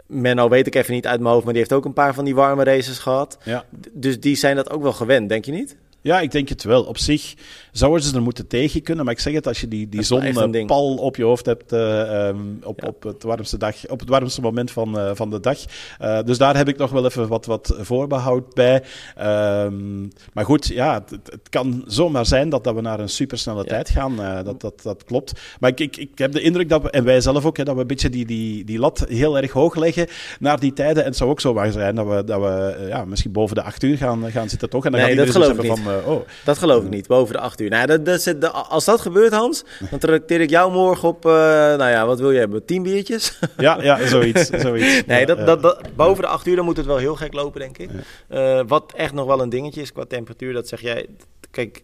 [0.06, 2.24] Menno weet ik even niet uit mijn hoofd, maar die heeft ook een paar van
[2.24, 3.38] die warme races gehad.
[3.44, 3.64] Ja.
[3.92, 5.76] Dus die zijn dat ook wel gewend, denk je niet?
[6.00, 6.82] Ja, ik denk het wel.
[6.84, 7.34] Op zich
[7.72, 9.04] zouden ze er moeten tegen kunnen.
[9.04, 12.58] Maar ik zeg het, als je die, die zonpal op je hoofd hebt uh, um,
[12.62, 15.58] op, op, het warmste dag, op het warmste moment van, uh, van de dag.
[16.02, 18.82] Uh, dus daar heb ik nog wel even wat, wat voorbehoud bij.
[19.20, 23.62] Um, maar goed, ja, het, het, kan zomaar zijn dat, dat we naar een supersnelle
[23.62, 23.68] ja.
[23.68, 24.16] tijd gaan.
[24.44, 25.32] dat, dat, dat klopt.
[25.60, 27.74] Maar ik, ik, ik heb de indruk dat we, en wij zelf ook, hè, dat
[27.74, 30.06] we een beetje die, die, die lat heel erg hoog leggen
[30.40, 31.02] naar die tijden.
[31.02, 33.62] En het zou ook zo waar zijn dat we, dat we ja, misschien boven de
[33.62, 34.84] acht uur gaan, gaan zitten toch.
[34.84, 35.78] En dan nee, dat geloof ik niet.
[35.78, 36.20] Van, oh.
[36.44, 37.61] Dat geloof ik niet, boven de acht uur.
[37.68, 41.32] Nou, dat, dat, dat, als dat gebeurt, Hans, dan trakteer ik jou morgen op, uh,
[41.32, 42.64] nou ja, wat wil je hebben?
[42.64, 43.38] Tien biertjes?
[43.56, 44.50] Ja, ja zoiets.
[44.50, 45.02] zoiets.
[45.06, 47.60] nee, dat, dat, dat, boven de acht uur, dan moet het wel heel gek lopen,
[47.60, 47.90] denk ik.
[48.30, 51.06] Uh, wat echt nog wel een dingetje is qua temperatuur, dat zeg jij...
[51.50, 51.82] Kijk,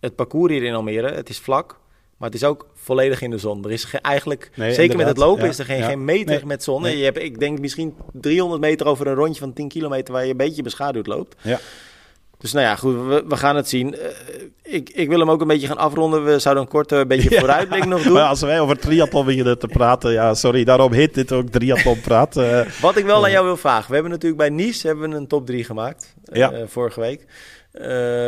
[0.00, 1.78] het parcours hier in Almere, het is vlak.
[2.20, 3.64] Maar het is ook volledig in de zon.
[3.64, 6.04] Er is ge, eigenlijk, nee, zeker met het lopen, ja, is er geen, ja, geen
[6.04, 6.82] meter nee, met zon.
[6.82, 6.98] Nee.
[6.98, 10.30] Je hebt, ik denk misschien 300 meter over een rondje van 10 kilometer waar je
[10.30, 11.36] een beetje beschaduwd loopt.
[11.42, 11.60] Ja.
[12.40, 13.94] Dus nou ja, goed, we, we gaan het zien.
[13.94, 14.00] Uh,
[14.62, 16.24] ik, ik wil hem ook een beetje gaan afronden.
[16.24, 17.38] We zouden een korte beetje ja.
[17.38, 18.12] vooruitblik nog doen.
[18.12, 22.00] Maar als wij over triathlon beginnen te praten, ja, sorry, daarom heet dit ook triathlon
[22.00, 22.36] praat.
[22.36, 23.88] Uh, Wat ik wel aan jou wil vragen.
[23.88, 26.52] We hebben natuurlijk bij Nice hebben we een top 3 gemaakt, ja.
[26.66, 27.26] vorige week.
[27.72, 27.86] Uh,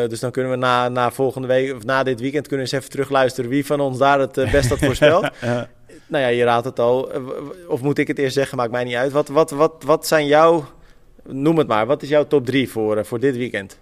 [0.08, 2.80] dus dan kunnen we na, na volgende week, of na dit weekend, kunnen we eens
[2.80, 5.28] even terugluisteren wie van ons daar het best had voorspeld.
[5.40, 5.68] ja.
[6.06, 7.10] Nou ja, je raadt het al.
[7.68, 9.12] Of moet ik het eerst zeggen, maakt mij niet uit.
[9.12, 10.64] Wat, wat, wat, wat zijn jouw
[11.28, 11.86] Noem het maar.
[11.86, 13.78] Wat is jouw top 3 voor, uh, voor dit weekend?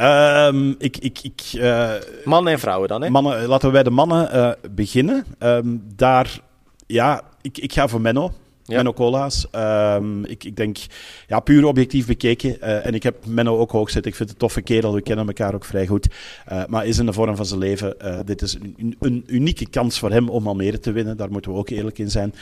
[0.00, 1.92] Um, ik, ik, ik, uh,
[2.24, 3.10] mannen en vrouwen dan, hè?
[3.10, 5.24] Mannen, laten we bij de mannen uh, beginnen.
[5.38, 6.40] Um, daar,
[6.86, 8.32] ja, ik, ik ga voor Menno.
[8.70, 8.76] Ja.
[8.76, 9.46] Menno Cola's.
[9.56, 10.78] Um, ik, ik denk,
[11.26, 12.56] ja, puur objectief bekeken.
[12.62, 14.10] Uh, en ik heb Menno ook hoog zitten.
[14.10, 14.94] Ik vind het een toffe kerel.
[14.94, 16.08] We kennen elkaar ook vrij goed.
[16.52, 17.94] Uh, maar is in de vorm van zijn leven.
[18.04, 21.16] Uh, dit is een, een, unieke kans voor hem om Almere te winnen.
[21.16, 22.34] Daar moeten we ook eerlijk in zijn.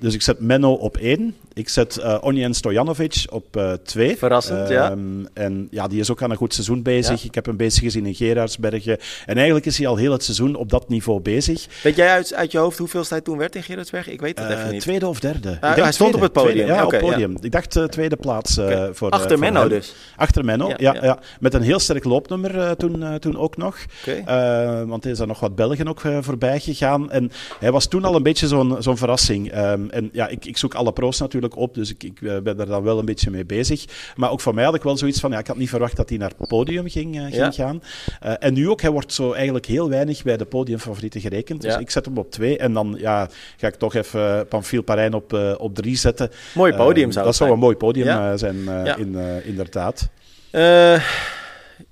[0.00, 1.34] dus ik zet Menno op één.
[1.54, 4.16] Ik zet uh, Onjen Stojanovic op twee.
[4.16, 4.90] Verrassend, ja.
[4.90, 7.20] Ehm, en ja, die is ook aan een goed seizoen bezig.
[7.20, 7.28] Ja.
[7.28, 8.98] Ik heb hem bezig gezien in Gerardsbergen.
[9.26, 11.66] En eigenlijk is hij al heel het seizoen op dat niveau bezig.
[11.82, 14.12] Weet jij uit, uit je hoofd hoeveel hij toen werd in Gerardsbergen?
[14.12, 14.80] Ik weet het even niet.
[14.80, 15.37] Tweede of derde.
[15.46, 16.54] Uh, hij stond op het podium.
[16.54, 17.30] Tweede, ja, okay, op podium.
[17.30, 17.38] Ja.
[17.40, 18.94] Ik dacht uh, tweede plaats uh, okay.
[18.94, 19.68] voor Achter voor Menno hem.
[19.68, 19.94] dus?
[20.16, 20.76] Achter Menno, ja.
[20.76, 21.18] ja, ja.
[21.40, 23.76] Met een heel sterk loopnummer toen, toen ook nog.
[24.06, 24.86] Okay.
[24.86, 27.10] want er zijn nog wat Belgen ook voorbij gegaan.
[27.10, 29.56] En hij was toen al een beetje zo'n zo'n verrassing.
[29.58, 32.66] Um, en ja, ik, ik zoek alle pro's natuurlijk op, dus ik, ik ben daar
[32.66, 33.84] dan wel een beetje mee bezig.
[34.16, 36.08] Maar ook voor mij had ik wel zoiets van, ja, ik had niet verwacht dat
[36.08, 37.82] hij naar het podium ging, ging gaan.
[38.20, 41.62] en nu ook, hij wordt zo eigenlijk heel weinig bij de podiumfavorieten gerekend.
[41.62, 45.14] Dus ik zet hem op twee en dan ja, ga ik toch even Pamphile Parijn
[45.18, 46.30] op, uh, op drie zetten.
[46.54, 48.36] Mooi podium zou uh, Dat zou een mooi podium ja.
[48.36, 48.96] zijn, ja.
[48.96, 50.08] in, inderdaad.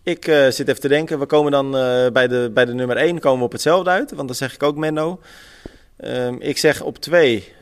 [0.03, 1.71] ik zit even te denken, we komen dan
[2.13, 4.63] bij, de, bij de nummer 1 komen we op hetzelfde uit, want dan zeg ik
[4.63, 5.21] ook Menno.
[6.05, 7.53] Um, ik zeg op 2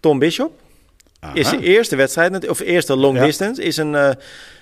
[0.00, 0.52] Tom Bishop.
[1.20, 1.34] Aha.
[1.34, 3.24] Is de eerste wedstrijd, of eerste long ja.
[3.24, 4.16] distance, is een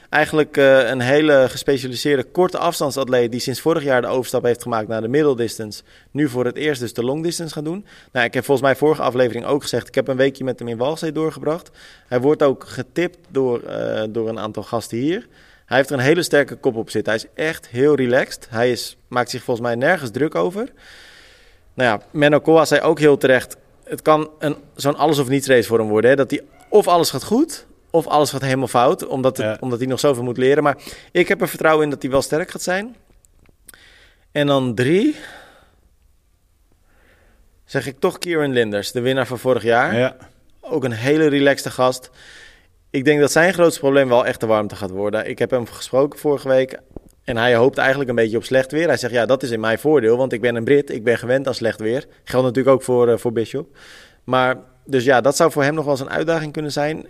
[0.08, 4.88] eigenlijk uh, een hele gespecialiseerde korte afstandsatleet die sinds vorig jaar de overstap heeft gemaakt
[4.88, 5.82] naar de middle distance.
[6.10, 7.86] Nu voor het eerst dus de long distance gaan doen.
[8.12, 10.68] Nou, ik heb volgens mij vorige aflevering ook gezegd, ik heb een weekje met hem
[10.68, 11.70] in Walsee doorgebracht.
[12.06, 15.26] Hij wordt ook getipt door, uh, door een aantal gasten hier.
[15.66, 17.12] Hij heeft er een hele sterke kop op zitten.
[17.12, 18.46] Hij is echt heel relaxed.
[18.50, 20.72] Hij is, maakt zich volgens mij nergens druk over.
[21.74, 23.56] Nou ja, Menno Koa zei ook heel terecht,
[23.88, 26.10] het kan een, zo'n alles of niets race voor hem worden.
[26.10, 26.16] Hè?
[26.16, 29.56] Dat hij of alles gaat goed, of alles gaat helemaal fout, omdat, het, ja.
[29.60, 30.62] omdat hij nog zoveel moet leren.
[30.62, 30.76] Maar
[31.12, 32.96] ik heb er vertrouwen in dat hij wel sterk gaat zijn.
[34.32, 35.16] En dan drie.
[37.64, 39.96] Zeg ik toch Kieran Linders, de winnaar van vorig jaar.
[39.96, 40.16] Ja.
[40.60, 42.10] Ook een hele relaxte gast.
[42.90, 45.28] Ik denk dat zijn grootste probleem wel echt de warmte gaat worden.
[45.28, 46.78] Ik heb hem gesproken vorige week.
[47.28, 48.86] En hij hoopt eigenlijk een beetje op slecht weer.
[48.86, 50.90] Hij zegt, ja, dat is in mijn voordeel, want ik ben een Brit.
[50.90, 52.06] Ik ben gewend aan slecht weer.
[52.24, 53.76] Geldt natuurlijk ook voor, uh, voor Bishop.
[54.24, 57.06] Maar, dus ja, dat zou voor hem nog wel eens een uitdaging kunnen zijn.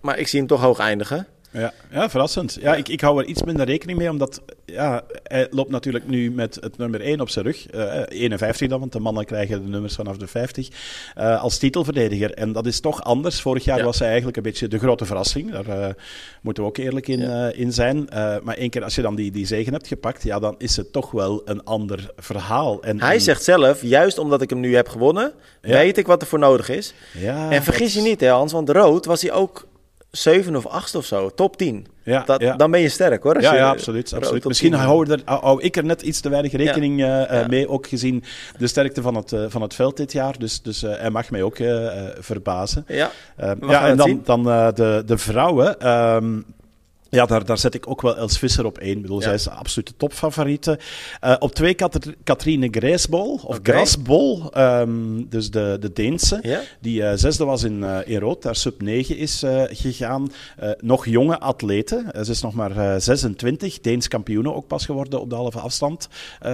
[0.00, 1.26] Maar ik zie hem toch hoog eindigen.
[1.50, 2.58] Ja, ja verrassend.
[2.60, 6.30] Ja, Ik, ik hou er iets minder rekening mee, omdat ja, hij loopt natuurlijk nu
[6.30, 7.74] met het nummer 1 op zijn rug.
[7.74, 10.68] Uh, 51 dan, want de mannen krijgen de nummers vanaf de 50.
[11.18, 12.34] Uh, als titelverdediger.
[12.34, 13.40] En dat is toch anders.
[13.40, 15.52] Vorig jaar was hij eigenlijk een beetje de grote verrassing.
[15.52, 15.86] Daar uh,
[16.42, 17.48] moeten we ook eerlijk in, ja.
[17.48, 18.08] in zijn.
[18.42, 20.92] maar één keer als je dan die, die zegen hebt gepakt, ja, dan is het
[20.92, 22.82] toch wel een ander verhaal.
[22.82, 23.20] En, hij en...
[23.20, 25.32] zegt zelf, juist omdat ik hem nu heb gewonnen,
[25.62, 25.72] ja.
[25.72, 26.94] weet ik wat er voor nodig is.
[27.12, 29.66] Ja, en vergis je niet, hè, Hans, want rood was hij ook
[30.10, 31.86] zeven of acht of zo, top 10.
[32.02, 32.56] Ja, dat, ja.
[32.56, 33.40] Dan ben je sterk hoor.
[33.40, 34.14] ja, ja, absoluut.
[34.14, 34.44] absoluut.
[34.44, 37.42] Misschien hou, er, hou, ik er net iets te weinig rekening ja.
[37.42, 38.24] uh, mee, ook gezien
[38.58, 40.38] de sterkte van het, uh, van het veld dit jaar.
[40.38, 41.56] Dus, dus uh, hij mag mij ook
[42.18, 42.84] verbazen.
[42.88, 43.10] Ja,
[43.60, 44.42] ja en dan, dan
[44.74, 45.88] de, de vrouwen.
[45.88, 46.44] Um,
[47.10, 48.96] ja, daar, daar zet ik ook wel Els Visser op één.
[48.96, 49.24] Ik bedoel, ja.
[49.24, 50.78] zij is de absolute topfavoriete.
[51.24, 53.74] Uh, op twee Kat Katrine Grijsbol, of okay.
[53.74, 56.60] Grasbol, um, dus de, de Deense, ja?
[56.80, 60.32] die uh, zesde was in, uh, in rood, daar sub 9 is gegaan.
[60.80, 65.36] nog jonge atleten, ze is nog maar 26, Deens kampioene ook pas geworden op de
[65.36, 66.08] halve afstand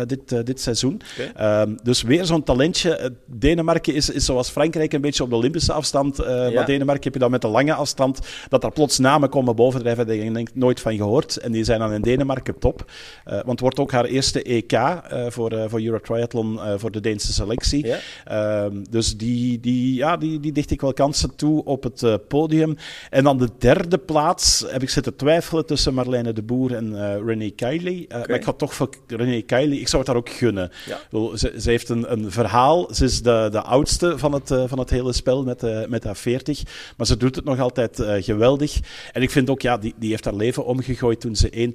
[0.07, 1.01] dit, dit seizoen.
[1.19, 1.63] Okay.
[1.63, 3.13] Um, dus weer zo'n talentje.
[3.27, 6.51] Denemarken is, is zoals Frankrijk een beetje op de Olympische afstand, ja.
[6.51, 10.07] maar Denemarken heb je dan met de lange afstand, dat er plots namen komen bovendrijven,
[10.55, 11.37] nooit van gehoord.
[11.37, 12.91] En die zijn dan in Denemarken top.
[13.27, 17.01] Uh, want het wordt ook haar eerste EK uh, voor, uh, voor Eurotriathlon voor de
[17.01, 17.87] Deense selectie.
[17.87, 17.99] Ja.
[18.25, 22.77] Ehm, dus die, die, ja, die, die dicht ik wel kansen toe op het podium.
[23.11, 27.51] En dan de derde plaats heb ik zitten twijfelen tussen Marlene de Boer en René
[27.51, 28.05] Kiley.
[28.07, 28.21] Okay.
[28.27, 29.77] Maar ik ga toch voor René Kiley.
[29.77, 30.71] Ik zou het haar ook gunnen.
[30.87, 31.37] Ja.
[31.37, 32.89] Ze, ze, heeft een, een verhaal.
[32.95, 36.63] Ze is de, de oudste van het, van het hele spel met, met haar 40.
[36.97, 38.81] Maar ze doet het nog altijd geweldig.
[39.13, 41.73] En ik vind ook, ja, die, die heeft haar leven omgegooid toen ze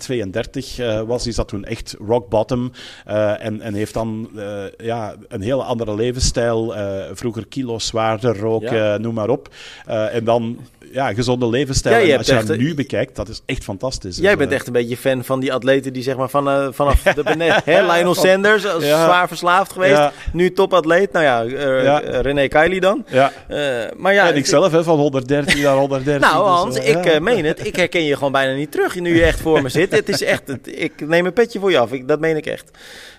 [0.75, 1.23] 1,32 uh, was.
[1.23, 2.71] Die zat toen echt rock bottom
[3.07, 6.73] uh, en, en heeft dan uh, ja, een hele andere levensstijl.
[7.13, 8.97] vroeger kilo's zwaarder, roken, ja.
[8.97, 9.49] noem maar op.
[9.85, 10.57] en dan
[10.91, 12.05] ja, gezonde levensstijl.
[12.05, 14.17] Ja, en als je dat nu bekijkt, dat is echt fantastisch.
[14.17, 17.23] Jij bent echt een beetje fan van die atleten die zeg maar van, vanaf de
[17.23, 18.79] benet, hè, Lionel Sanders, ja.
[18.79, 20.11] zwaar verslaafd geweest, ja.
[20.33, 21.11] nu topatleet.
[21.11, 22.19] Nou ja, uh.
[22.21, 23.05] René Kiley dan.
[23.07, 23.31] Ja.
[23.49, 23.57] Uh,
[23.97, 26.21] maar ja, en ik zelf hè, van 113 naar 113.
[26.21, 27.65] nou Hans, dus, ik meen het.
[27.65, 29.91] Ik herken je gewoon bijna niet terug nu je echt voor me zit.
[29.91, 31.91] Het is echt, het, ik neem een petje voor je af.
[31.91, 32.71] Ik, dat meen ik echt.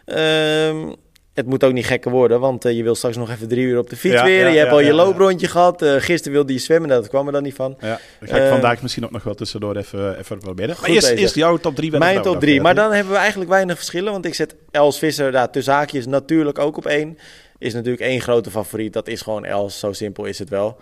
[0.04, 0.92] Ehm,
[1.34, 3.78] het moet ook niet gekker worden, want uh, je wil straks nog even drie uur
[3.78, 4.44] op de fiets ja, weer.
[4.44, 5.82] Ja, je hebt al je looprondje gehad.
[5.82, 7.76] Uh, gisteren wilde je zwemmen, dat kwam er dan niet van.
[7.80, 10.76] Ja, dat ga ik uh, vandaag misschien ook nog wel tussendoor even, even proberen.
[10.80, 11.98] Maar eerst, eerst jouw top drie.
[11.98, 14.12] Mijn top drie, maar dan hebben we eigenlijk weinig verschillen.
[14.12, 17.18] Want ik zet Els Visser daar tussen haakjes natuurlijk ook op één.
[17.58, 18.92] Is natuurlijk één grote favoriet.
[18.92, 20.76] Dat is gewoon Els, zo simpel is het wel.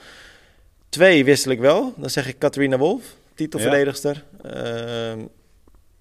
[0.89, 1.93] Twee wissel ik wel.
[1.97, 3.03] Dan zeg ik Catharina Wolf,
[3.39, 4.25] titelverdedigster.
[4.43, 5.21] Ehm,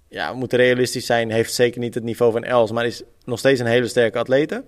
[0.07, 3.39] ja, we moeten realistisch zijn, heeft zeker niet het niveau van Els, maar is nog
[3.39, 4.63] steeds een hele sterke atlete.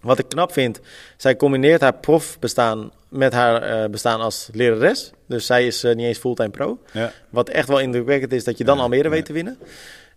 [0.00, 0.80] Wat ik knap vind,
[1.16, 5.12] zij combineert haar profbestaan met haar uh, bestaan als lerares.
[5.28, 6.78] Dus zij is uh, niet eens fulltime pro.
[6.92, 7.12] Ja.
[7.30, 9.08] Wat echt wel indrukwekkend is dat je dan ja, Almere ja.
[9.10, 9.58] weet te winnen.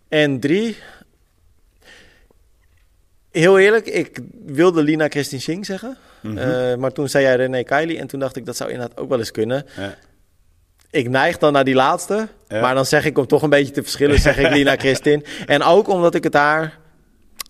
[0.08, 0.76] En drie,
[3.30, 5.96] heel eerlijk, ik wilde Lina Christine Singh zeggen.
[6.20, 6.48] Mm -hmm.
[6.48, 9.08] uh, maar toen zei jij René Kylie en toen dacht ik dat zou inderdaad ook
[9.08, 9.66] wel eens kunnen.
[10.90, 12.28] Ik neig dan naar die laatste.
[12.48, 12.60] Ja.
[12.60, 15.24] Maar dan zeg ik om toch een beetje te verschillen, zeg ik Lina Christin.
[15.46, 16.78] En ook omdat ik het daar...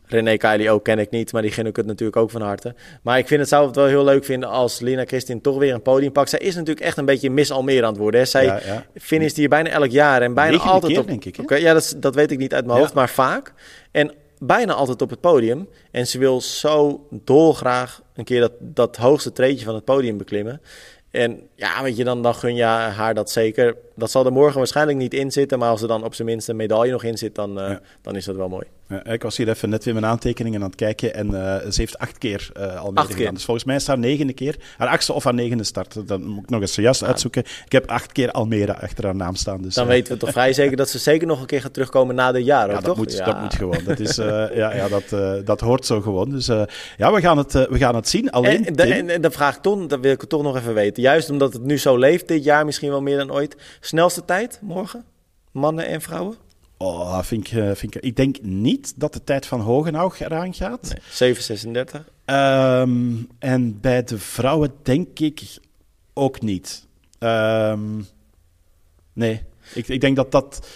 [0.06, 2.74] René Kylie ook ken ik niet, maar die gun ik het natuurlijk ook van harte.
[3.02, 5.74] Maar ik vind het, zou het wel heel leuk vinden als Lina Christin toch weer
[5.74, 6.30] een podium pakt.
[6.30, 8.20] Zij is natuurlijk echt een beetje Miss Almere aan het worden.
[8.20, 8.26] Hè.
[8.26, 8.84] Zij ja, ja.
[8.94, 11.06] finisht hier bijna elk jaar en bijna altijd keer, op...
[11.06, 11.38] denk ik.
[11.40, 13.52] Okay, ja, dat, dat weet ik niet uit mijn hoofd, maar vaak.
[13.90, 15.68] En bijna altijd op het podium.
[15.90, 20.60] En ze wil zo dolgraag een keer dat, dat hoogste treedje van het podium beklimmen.
[21.10, 23.76] En ja, weet je, dan, dan gun je haar dat zeker.
[23.96, 25.58] Dat zal er morgen waarschijnlijk niet in zitten.
[25.58, 27.80] Maar als er dan op zijn minst een medaille nog in zit, dan, uh, ja.
[28.02, 28.64] dan is dat wel mooi.
[28.88, 31.14] Ja, ik was hier even net weer mijn aantekeningen aan het kijken.
[31.14, 33.34] En uh, ze heeft acht keer uh, al meegedaan.
[33.34, 34.56] Dus volgens mij is haar negende keer.
[34.76, 36.08] Haar achtste of haar negende start.
[36.08, 37.42] Dat moet ik nog eens juist uitzoeken.
[37.64, 39.62] Ik heb acht keer Almere achter haar naam staan.
[39.62, 42.14] Dus, dan weten we toch vrij zeker dat ze zeker nog een keer gaat terugkomen
[42.14, 42.96] na de jaren, ja, dat toch?
[42.96, 43.24] Moet.
[43.24, 43.84] Dat moet gewoon.
[43.84, 46.30] Dat, is, ja, ja, dat, dat hoort zo gewoon.
[46.30, 46.46] Dus
[46.96, 48.30] ja, we gaan het, we gaan het zien.
[48.30, 51.02] Alleen, en, de, en, en de vraag toch, dat wil ik toch nog even weten.
[51.02, 53.56] Juist omdat het nu zo leeft dit jaar, misschien wel meer dan ooit.
[53.80, 55.04] Snelste tijd morgen?
[55.52, 56.36] Mannen en vrouwen?
[56.76, 60.94] Oh, vind ik, vind ik, ik denk niet dat de tijd van Hogenhoog eraan gaat.
[61.18, 62.04] Nee, 7,36.
[62.30, 65.58] Um, en bij de vrouwen denk ik
[66.12, 66.86] ook niet.
[67.18, 68.06] Um,
[69.12, 69.42] nee,
[69.74, 70.68] ik, ik denk dat dat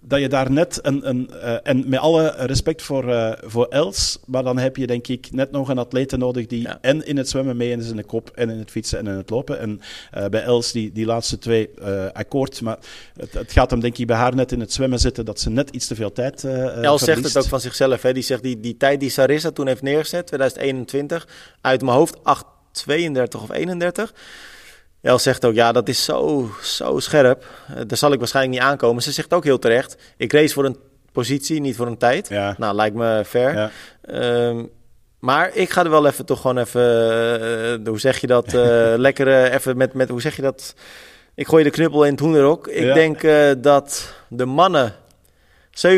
[0.00, 1.08] dat je daar net een.
[1.08, 5.06] een uh, en met alle respect voor, uh, voor Els, maar dan heb je denk
[5.06, 6.78] ik net nog een atlete nodig die ja.
[6.80, 9.16] en in het zwemmen mee is in de kop, en in het fietsen en in
[9.16, 9.58] het lopen.
[9.58, 9.80] En
[10.16, 11.70] uh, bij Els, die, die laatste twee
[12.12, 12.78] akkoord, maar
[13.16, 15.50] het, het, gaat hem denk ik bij haar net in het zwemmen zitten dat ze
[15.50, 16.44] net iets te veel tijd.
[16.44, 18.12] Els zegt het ook van zichzelf, hè?
[18.12, 21.28] die zegt die, die tijd die Sarissa toen heeft neergezet, 2021,
[21.60, 22.22] uit mijn hoofd 8,32
[23.42, 24.14] of 31.
[25.02, 27.44] El zegt ook, ja, dat is zo, zo scherp.
[27.70, 29.02] Uh, daar zal ik waarschijnlijk niet aankomen.
[29.02, 30.76] Ze zegt ook heel terecht, ik race voor een
[31.12, 32.28] positie, niet voor een tijd.
[32.28, 32.54] Ja.
[32.58, 33.54] Nou, lijkt me fair.
[33.54, 33.70] Ja.
[34.48, 34.70] Um,
[35.18, 36.82] maar ik ga er wel even toch gewoon even,
[37.80, 38.62] uh, hoe zeg je dat, uh,
[39.06, 40.74] lekker even met, met, hoe zeg je dat?
[41.34, 42.66] Ik gooi de knuppel in het hoenderok.
[42.66, 42.94] Ik ja.
[42.94, 43.20] denk
[43.62, 44.94] dat de mannen
[45.70, 45.88] 7,37,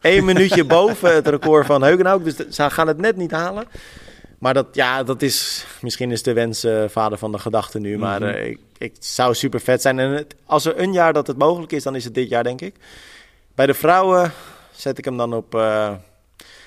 [0.00, 2.24] één minuutje boven het record van Heugenhoek.
[2.24, 3.64] Dus ze gaan het net niet halen.
[4.42, 7.98] Maar dat, ja, dat is misschien is de wens uh, vader van de gedachte nu.
[7.98, 8.36] Maar mm -hmm.
[8.36, 9.98] uh, ik, ik, zou super vet zijn.
[9.98, 12.44] En het, als er een jaar dat het mogelijk is, dan is het dit jaar,
[12.44, 12.74] denk ik.
[13.54, 14.32] Bij de vrouwen
[14.72, 15.54] zet ik hem dan op.
[15.54, 15.92] Uh,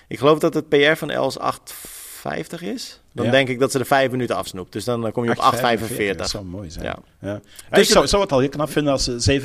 [0.08, 3.00] ik geloof dat het PR van Els 850 is.
[3.16, 3.32] Dan ja.
[3.32, 4.72] denk ik dat ze er vijf minuten afsnoept.
[4.74, 6.16] Dus dan kom je op 8,45.
[6.16, 6.86] Dat zou mooi zijn.
[6.86, 6.98] Ja.
[7.22, 7.40] Ja.
[7.70, 9.44] Dus ik zou, zou het al heel knap vinden als 7,45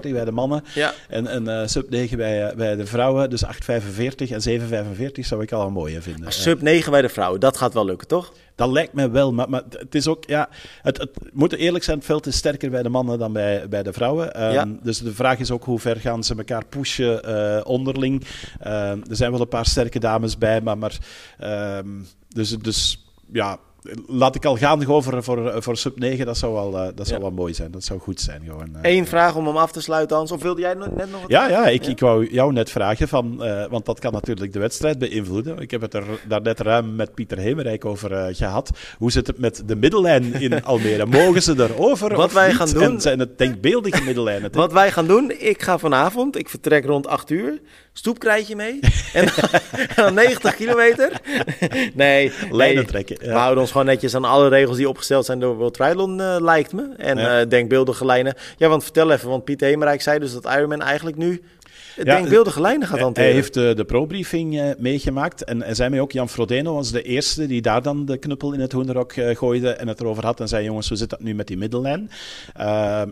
[0.00, 0.94] bij de mannen ja.
[1.08, 3.30] en, en uh, sub 9 bij, uh, bij de vrouwen.
[3.30, 3.50] Dus 8,45
[4.28, 4.60] en
[4.96, 6.22] 7,45 zou ik al een mooie vinden.
[6.22, 8.32] Maar sub 9 bij de vrouwen, dat gaat wel lukken, toch?
[8.54, 10.48] Dat lijkt me wel, maar, maar het is ook, ja,
[10.82, 13.82] het, het moet eerlijk zijn, het veld is sterker bij de mannen dan bij, bij
[13.82, 14.44] de vrouwen.
[14.44, 14.66] Um, ja.
[14.82, 18.22] Dus de vraag is ook hoe ver gaan ze elkaar pushen uh, onderling.
[18.66, 18.68] Um,
[19.08, 20.98] er zijn wel een paar sterke dames bij, maar, maar
[21.78, 23.02] um, dus, dus
[23.32, 23.58] ja,
[24.06, 26.26] laat ik al gaan over voor, voor sub 9.
[26.26, 27.26] Dat zou wel, uh, dat zou ja.
[27.26, 27.70] wel mooi zijn.
[27.70, 28.42] Dat zou goed zijn.
[28.44, 28.68] Gewoon.
[28.72, 30.32] Uh, Eén vraag om hem af te sluiten, Hans.
[30.32, 31.90] Of wilde jij net nog wat Ja, ja, ik, ja.
[31.90, 33.08] ik wou jou net vragen.
[33.08, 35.58] Van, uh, want dat kan natuurlijk de wedstrijd beïnvloeden.
[35.58, 38.70] Ik heb het er daar net ruim met Pieter Hemerijk over gehad.
[38.98, 41.06] Hoe zit het met de middellijn in Almere?
[41.06, 42.56] Mogen ze erover Wat wij niet?
[42.56, 42.82] gaan doen...
[42.82, 44.52] En zijn het denkbeeldige middellijnen?
[44.56, 45.32] Wat wij gaan doen...
[45.38, 46.38] Ik ga vanavond...
[46.38, 47.60] Ik vertrek rond 8 uur
[47.92, 48.80] stoepkrijtje mee.
[49.12, 49.28] en,
[49.96, 51.20] dan 90 kilometer.
[51.94, 53.16] nee, nee, trekken.
[53.20, 53.32] Ja.
[53.32, 56.36] We houden ons gewoon netjes aan alle regels die opgesteld zijn door World Triathlon, uh,
[56.40, 56.94] lijkt me.
[56.96, 57.40] En ja.
[57.40, 58.34] uh, denkbeeldige lijnen.
[58.56, 61.42] Ja, want vertel even, want Piet Hemerijk zei dus dat Ironman eigenlijk nu
[61.96, 63.28] ja, denkbeeldige lijnen gaat hanteren.
[63.28, 65.44] Hij heeft uh, de pro-briefing uh, meegemaakt.
[65.44, 68.52] En hij zei mij ook, Jan Frodeno was de eerste die daar dan de knuppel
[68.52, 70.40] in het hoenderok uh, gooide en het erover had.
[70.40, 72.10] En zei, jongens, hoe zit dat nu met die middellijn?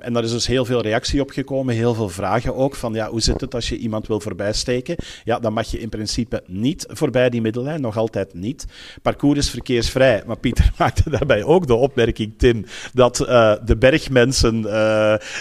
[0.00, 2.74] en daar is dus heel veel reactie op gekomen, heel veel vragen ook.
[2.74, 4.96] Van, ja, hoe zit het als je iemand wil voorbijsteken?
[5.24, 8.66] Ja, dan mag je in principe niet voorbij die middellijn, nog altijd niet.
[9.02, 10.22] Parcours is verkeersvrij.
[10.26, 13.16] Maar Pieter maakte daarbij ook de opmerking, Tim, dat
[13.64, 14.62] de bergmensen,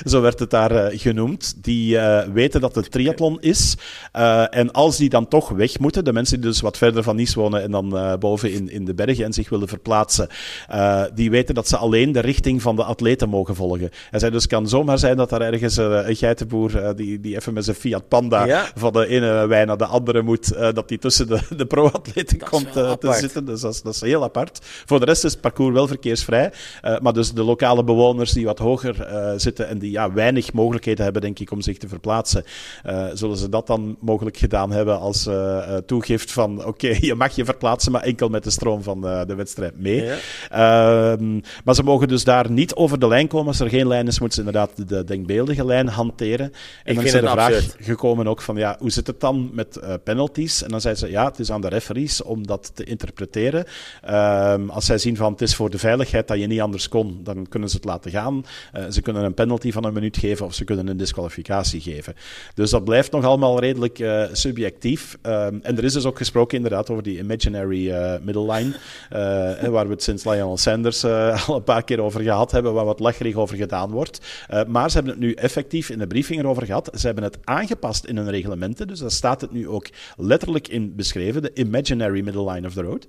[0.03, 1.97] zo werd het daar genoemd, die
[2.33, 3.77] weten dat het triathlon is.
[4.15, 7.15] Uh, en als die dan toch weg moeten, de mensen die dus wat verder van
[7.15, 10.27] Nice wonen en dan uh, boven in, in de bergen en zich willen verplaatsen,
[10.71, 13.89] uh, die weten dat ze alleen de richting van de atleten mogen volgen.
[14.09, 17.63] Hij zei dus kan zomaar zijn dat er ergens een geitenboer die, die even met
[17.63, 18.65] zijn Fiat Panda ja.
[18.75, 22.73] van de ene wijn naar de andere moet, dat die tussen de, de pro-atleten komt
[22.73, 23.45] te zitten.
[23.45, 24.59] Dus dat is, dat is heel apart.
[24.85, 26.51] Voor de rest is het parcours wel verkeersvrij,
[27.01, 31.21] maar dus de lokale bewoners die wat hoger zitten en die ja, weinig mogelijkheden hebben,
[31.21, 32.43] denk ik, om zich te verplaatsen,
[33.19, 37.35] zullen ze dat dan mogelijk gedaan hebben als uh, toegift van oké, okay, je mag
[37.35, 40.03] je verplaatsen, maar enkel met de stroom van uh, de wedstrijd mee.
[40.49, 41.11] Ja.
[41.11, 43.47] Um, maar ze mogen dus daar niet over de lijn komen.
[43.47, 46.53] Als er geen lijn is, moeten ze inderdaad de denkbeeldige lijn hanteren.
[46.83, 47.75] En dan is er de vraag absurd.
[47.79, 50.63] gekomen ook van ja, hoe zit het dan met penalties?
[50.63, 53.65] En dan zeiden ze ja, het is aan de referees om dat te interpreteren.
[54.09, 57.19] Um, als zij zien van het is voor de veiligheid dat je niet anders kon,
[57.23, 58.45] dan kunnen ze het laten gaan.
[58.89, 62.15] ze kunnen een penalty van een minuut geven of ze kunnen een disqualificatie geven.
[62.53, 65.17] Dus dat blijft nog allemaal redelijk uh, subjectief.
[65.21, 69.67] Um, en er is dus ook gesproken inderdaad over die imaginary uh, middle line, uh,
[69.69, 71.03] waar we het sinds Lionel Sanders
[71.47, 74.19] al een paar keer over gehad hebben, waar wat lacherig over gedaan wordt.
[74.67, 76.89] maar ze hebben het nu effectief in de briefing erover gehad.
[76.93, 80.95] Ze hebben het aangepast in hun reglementen, dus daar staat het nu ook letterlijk in
[80.95, 83.07] beschreven, de imaginary middle line of the road.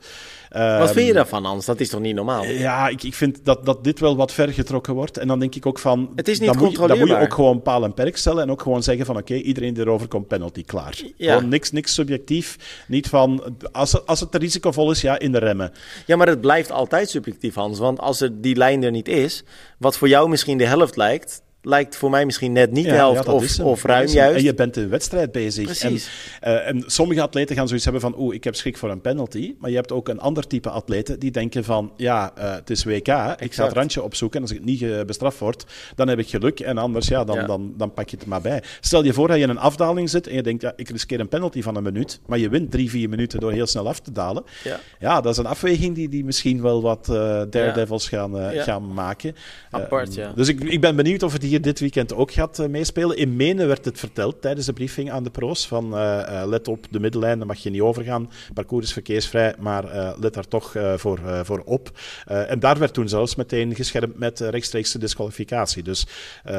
[0.51, 1.65] Wat vind je daarvan, Hans?
[1.65, 2.45] Dat is toch niet normaal?
[2.45, 5.19] Ja, ik, ik vind dat, dat dit wel wat ver getrokken wordt.
[5.19, 6.13] En dan denk ik ook van...
[6.15, 6.59] Het is niet dan.
[6.59, 9.07] Moet je, dan moet je ook gewoon paal en perk stellen en ook gewoon zeggen
[9.07, 11.03] van oké, okay, iedereen die erover komt, penalty, klaar.
[11.17, 11.35] Ja.
[11.35, 12.57] Gewoon niks, niks subjectief.
[12.87, 15.73] Niet van, als, als het risicovol is, ja, in de remmen.
[16.07, 17.79] Ja, maar het blijft altijd subjectief, Hans.
[17.79, 19.45] Want als er die lijn er niet is,
[19.79, 23.25] wat voor jou misschien de helft lijkt, lijkt voor mij misschien net niet de helft
[23.25, 24.37] ja, of, of ruim juist.
[24.37, 25.65] En je bent een wedstrijd bezig.
[25.65, 26.09] Precies.
[26.41, 29.01] En, uh, en sommige atleten gaan zoiets hebben van, oeh, ik heb schrik voor een
[29.01, 29.55] penalty.
[29.59, 32.85] Maar je hebt ook een ander type atleten die denken van, ja, uh, het is
[32.85, 33.43] WK, exact.
[33.43, 35.65] ik ga het randje opzoeken en als ik niet uh, bestraft word,
[35.95, 36.61] dan heb ik geluk.
[36.61, 37.47] En anders, ja dan, ja.
[37.47, 38.63] Dan, dan pak je het maar bij.
[38.81, 41.21] Stel je voor dat je in een afdaling zit en je denkt, ja, ik riskeer
[41.21, 44.01] een penalty van een minuut, maar je wint drie, vier minuten door heel snel af
[44.01, 44.45] te dalen.
[44.65, 47.07] Ja, ja dat is een afweging die, die misschien wel wat
[47.51, 49.35] daredevils gaan, gaan maken.
[49.71, 50.33] Apart, ja.
[50.35, 53.17] Dus ik, ik ben benieuwd of het dit weekend ook gaat uh, meespelen.
[53.17, 56.87] In Menen werd het verteld tijdens de briefing aan de pro's van uh, let op
[56.91, 58.31] de middellijn, daar mag je niet overgaan.
[58.55, 59.85] Parcours is verkeersvrij, maar
[60.21, 61.91] let daar toch voor, voor op.
[62.27, 65.83] en daar werd toen zelfs meteen geschermd met rechtstreekse disqualificatie.
[65.83, 66.07] Dus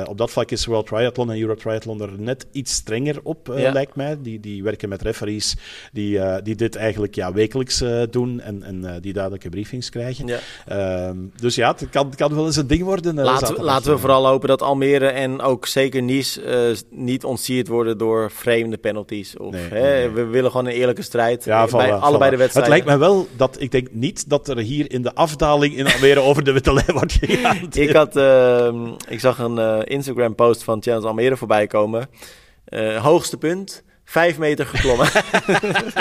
[0.05, 3.95] op dat vlak is World Triathlon en Euro Triathlon er net iets strenger op, lijkt
[3.95, 4.17] mij.
[4.21, 5.55] Die, die werken met referees
[5.91, 10.27] die, die dit eigenlijk ja, wekelijks doen en, en die duidelijke briefings krijgen.
[10.27, 10.39] Ja.
[10.65, 13.15] Ehm, dus ja, het kan, kan wel eens een ding worden.
[13.15, 18.31] laten, laten we vooral hopen dat Almere en ook zeker Nice niet ontsierd worden door
[18.31, 19.37] vreemde penalties.
[19.37, 22.73] Of, hè, We willen gewoon een eerlijke strijd ja, bij allebei de wedstrijden.
[22.73, 25.87] Het lijkt mij wel dat ik denk niet dat er hier in de afdaling in
[25.87, 27.67] Almere over de witte lijn wordt gegaan.
[27.71, 32.09] ik, had, uh, ik zag een uh, Instagram post van Challenge Almere voorbij komen.
[33.01, 35.07] hoogste punt, vijf meter geklommen.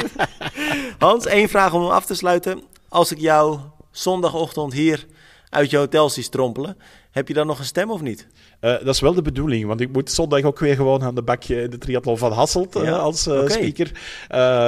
[0.99, 2.63] Hans, één vraag om hem af te sluiten.
[2.89, 3.59] Als ik jou
[3.91, 5.07] zondagochtend hier
[5.51, 6.77] uit je hotel zie strompelen,
[7.11, 8.27] heb je dan nog een stem of niet?
[8.61, 11.23] Uh, dat is wel de bedoeling, want ik moet zondag ook weer gewoon aan de
[11.23, 13.93] bakje in de triathlon van Hasselt uh, als uh, speaker.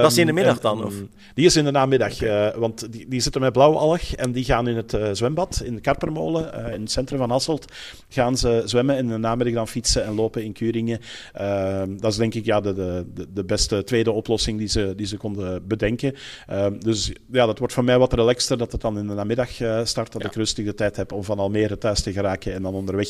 [0.03, 0.84] dat is in de middag dan?
[0.84, 0.95] of?
[1.34, 2.18] Die is in de namiddag,
[2.57, 6.72] want die, die zitten met blauwalg en die gaan in het zwembad in de Karpermolen,
[6.72, 7.72] in het centrum van Hasselt.
[8.09, 11.01] Gaan ze zwemmen en in de namiddag dan fietsen en lopen in Kuringen.
[11.32, 15.07] Ehm, dat is denk ik ja, de, de, de beste tweede oplossing die ze, die
[15.07, 16.14] ze konden bedenken.
[16.47, 19.51] Ehm, dus ja, dat wordt voor mij wat relaxter dat het dan in de namiddag
[19.84, 22.74] start, dat ik rustig de tijd heb om van Almere thuis te geraken en dan
[22.74, 23.09] onderweg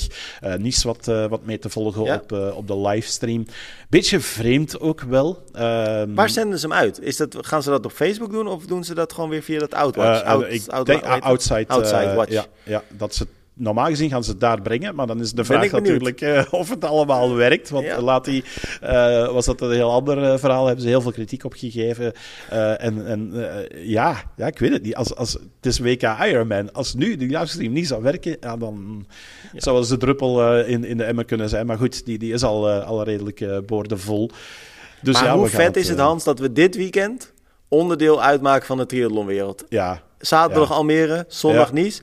[0.59, 3.47] niet wat, uh, wat mee te volgen op, uh, op de livestream.
[3.89, 5.43] Beetje vreemd ook wel.
[5.57, 7.01] Um, Waar zenden ze hem uit?
[7.01, 9.59] Is dat, gaan ze dat op Facebook doen of doen ze dat gewoon weer via
[9.59, 10.23] dat Outwatch?
[10.23, 12.33] Uh, out, ik out, denk, outside, outside Watch.
[12.33, 15.45] Ja, ja, dat ze normaal gezien gaan ze het daar brengen, maar dan is de
[15.45, 17.71] vraag natuurlijk uh, of het allemaal werkt.
[17.71, 18.01] Want ja.
[18.01, 18.45] laat die,
[18.83, 22.13] uh, was dat een heel ander uh, verhaal, hebben ze heel veel kritiek op gegeven.
[22.79, 23.33] en en
[23.75, 24.95] ja, ja, ik weet het niet.
[24.95, 26.73] Als, als, het is WK Ironman.
[26.73, 29.07] Als nu de livestream niet zou werken, ja, dan
[29.53, 29.61] ja.
[29.61, 31.67] zou het de druppel in, in de emmer kunnen zijn.
[31.67, 34.31] Maar goed, die, die is al, al redelijk boordevol.
[35.03, 37.33] Dus maar ja, hoe vet is het, Hans, dat we dit weekend
[37.69, 39.65] onderdeel uitmaken van de triathlonwereld?
[39.69, 40.03] Ja.
[40.19, 42.03] Zaterdag Almere, zondag Nice.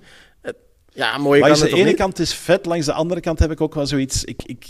[0.94, 1.20] Ja.
[1.20, 4.24] Langs de ene kant is vet, langs de andere kant heb ik ook wel zoiets.
[4.24, 4.68] Ik, ik,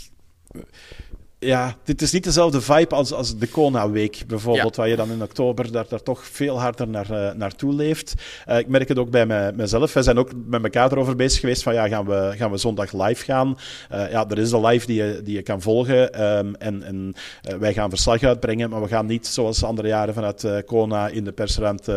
[1.40, 5.22] ja, dit is niet dezelfde vibe als, als de Kona-week bijvoorbeeld, waar je dan in
[5.22, 8.14] oktober daar, daar toch veel harder naar, uh, naartoe leeft.
[8.48, 9.92] Uh, ik merk het ook bij mij, mezelf.
[9.92, 12.92] Wij zijn ook met elkaar erover bezig geweest van ja, gaan we, gaan we zondag
[12.92, 13.58] live gaan?
[13.92, 17.14] Uh, ja, er is de live die je, die je kan volgen um, en, en
[17.58, 21.32] wij gaan verslag uitbrengen, maar we gaan niet zoals andere jaren vanuit Kona in de
[21.32, 21.92] persruimte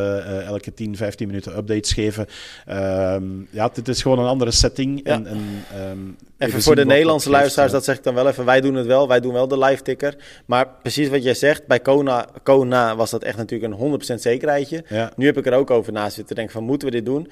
[0.46, 2.28] elke 10, 15 minuten updates geven.
[2.70, 5.02] Um, ja, dit is gewoon een andere setting.
[5.04, 5.14] Ja.
[5.14, 8.46] En, en, um, even voor de Nederlandse luisteraars, dat zeg ik dan wel even.
[8.46, 10.16] Wij doen het wel, wij doen wel de live ticker.
[10.46, 14.84] Maar precies wat jij zegt, bij Kona, Kona was dat echt natuurlijk een 100% zekerheidje.
[15.16, 17.32] Nu heb ik er ook over na zitten denken van, moeten we dit doen?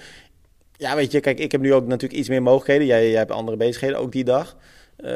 [0.77, 2.85] Ja, weet je, kijk, ik heb nu ook natuurlijk iets meer mogelijkheden.
[2.87, 4.55] Jij, jij hebt andere bezigheden, ook die dag.
[4.97, 5.09] Uh,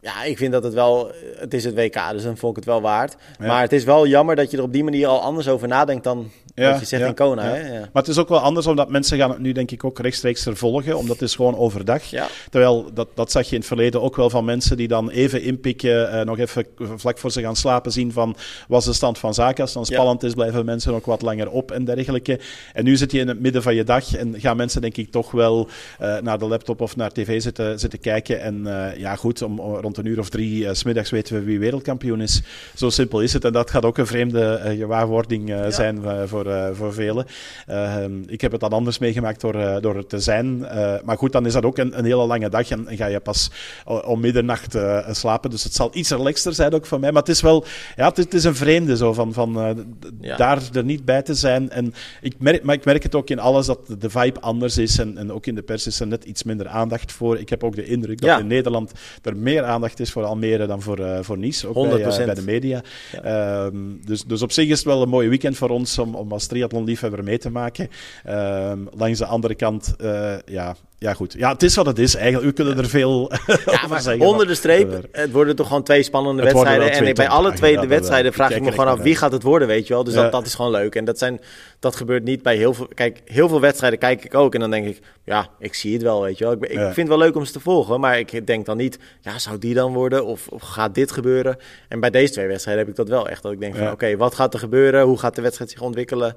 [0.00, 2.72] ja, ik vind dat het wel, het is het WK, dus dan vond ik het
[2.72, 3.16] wel waard.
[3.38, 6.04] Maar het is wel jammer dat je er op die manier al anders over nadenkt
[6.04, 7.42] dan ja, wat je zegt in Kona.
[7.42, 7.78] Hè?
[7.78, 10.46] Maar het is ook wel anders, omdat mensen gaan het nu denk ik ook rechtstreeks
[10.52, 12.02] volgen, omdat het is gewoon overdag.
[12.50, 15.42] Terwijl, dat, dat zag je in het verleden ook wel van mensen die dan even
[15.42, 18.36] inpikken, uh, nog even vlak voor ze gaan slapen zien van,
[18.68, 19.60] was de stand van zaken.
[19.60, 22.40] Als het dan spannend is, blijven mensen ook wat langer op en dergelijke.
[22.72, 25.10] En nu zit je in het midden van je dag en gaan mensen denk ik
[25.10, 25.68] toch wel
[26.00, 28.40] uh, naar de laptop of naar tv zitten, zitten kijken.
[28.40, 31.58] En uh, ja, goed, om, rond een uur of drie uh, smiddags weten we wie
[31.58, 32.42] wereldkampioen is.
[32.74, 33.44] Zo simpel is het.
[33.44, 37.26] En dat gaat ook een vreemde gewaarwording zijn voor, voor velen.
[37.66, 40.58] Ehm, ik heb het dan anders meegemaakt door, door het te zijn.
[41.04, 43.20] maar goed, dan is dat ook een, een hele lange dag en, en ga je
[43.20, 43.50] pas
[43.84, 44.76] om middernacht
[45.10, 45.50] slapen.
[45.50, 47.12] Dus het zal iets relaxter zijn ook voor mij.
[47.12, 47.64] Maar het is wel,
[47.96, 49.86] ja, het is, het is een vreemde zo van, van
[50.20, 50.36] ja.
[50.36, 51.70] daar er niet bij te zijn.
[51.70, 54.98] En ik merk, maar ik merk het ook in alles dat de vibe anders is.
[54.98, 57.38] En, en ook in de pers is er net iets minder aandacht voor.
[57.38, 58.92] Ik heb ook de indruk dat in Nederland
[59.22, 62.34] er meer aandacht is voor Almere dan voor, uh, voor Nice, ook bij, uh, bij,
[62.34, 62.82] de media.
[63.22, 63.64] Ja.
[63.64, 66.28] Um, dus, dus op zich is het wel een mooi weekend voor ons om, om
[66.38, 67.88] als triathlonliefhebber mee te maken.
[68.28, 71.32] Um, langs de andere kant, uh, ja, ja, goed.
[71.32, 72.14] Ja, het is wat het is.
[72.14, 73.32] Eigenlijk, u kunnen er veel
[73.64, 74.26] ja, maar zeggen.
[74.26, 76.90] Onder de streep, het worden toch gewoon twee spannende wedstrijden.
[76.90, 79.68] en bij alle twee de wedstrijden vraag ik me gewoon af wie gaat het worden,
[79.68, 80.04] weet je wel.
[80.04, 80.94] Dus dat, dat is gewoon leuk.
[80.94, 81.40] En dat, zijn,
[81.78, 82.88] dat gebeurt niet bij heel veel...
[82.94, 85.00] Kijk, heel veel wedstrijden kijk ik ook en dan denk ik...
[85.24, 86.52] Ja, ik zie het wel, weet je wel.
[86.52, 88.98] Ik, ik vind het wel leuk om ze te volgen, maar ik denk dan niet...
[89.20, 90.24] Ja, zou die dan worden?
[90.24, 91.56] Of, of gaat dit gebeuren?
[91.88, 93.42] En bij deze twee wedstrijden heb ik dat wel echt.
[93.42, 95.04] Dat ik denk van, oké, wat gaat er gebeuren?
[95.04, 96.36] Hoe gaat de wedstrijd zich ontwikkelen?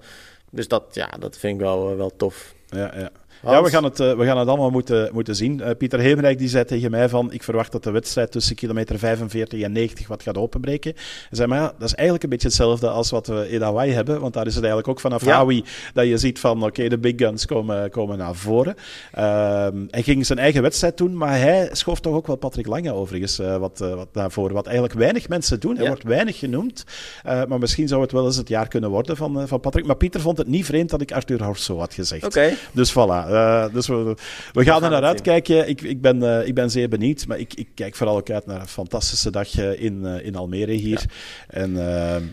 [0.51, 2.53] Dus dat, ja, dat vind ik wel, wel tof.
[2.69, 3.09] Ja, ja.
[3.43, 5.63] Ja, we gaan het, we gaan het allemaal moeten, moeten zien.
[5.77, 9.61] Pieter Hemerijk die zei tegen mij van, ik verwacht dat de wedstrijd tussen kilometer 45
[9.61, 10.93] en 90 wat gaat openbreken.
[10.95, 13.91] Hij zei, maar ja, dat is eigenlijk een beetje hetzelfde als wat we in Hawaii
[13.91, 15.35] hebben, want daar is het eigenlijk ook vanaf ja.
[15.35, 15.63] Hawaii
[15.93, 18.75] dat je ziet van, oké, de big guns komen, komen naar voren.
[19.11, 22.93] Ehm, hij ging zijn eigen wedstrijd doen, maar hij schoof toch ook wel Patrick Lange
[22.93, 25.77] overigens wat, wat daarvoor, wat eigenlijk weinig mensen doen.
[25.77, 26.85] Hij wordt weinig genoemd,
[27.23, 29.85] maar misschien zou het wel eens het jaar kunnen worden van, van Patrick.
[29.85, 32.23] Maar Pieter vond het niet vreemd dat ik Arthur Horso had gezegd.
[32.71, 33.30] Dus voilà.
[33.31, 34.15] Uh, dus we,
[34.53, 35.69] we gaan, er naar uitkijken.
[35.69, 37.27] Ik, ik, ben, uh, ik ben zeer benieuwd.
[37.27, 40.71] Maar ik, ik kijk vooral ook uit naar een fantastische dag in, uh, in Almere
[40.71, 41.03] hier.
[41.47, 41.75] En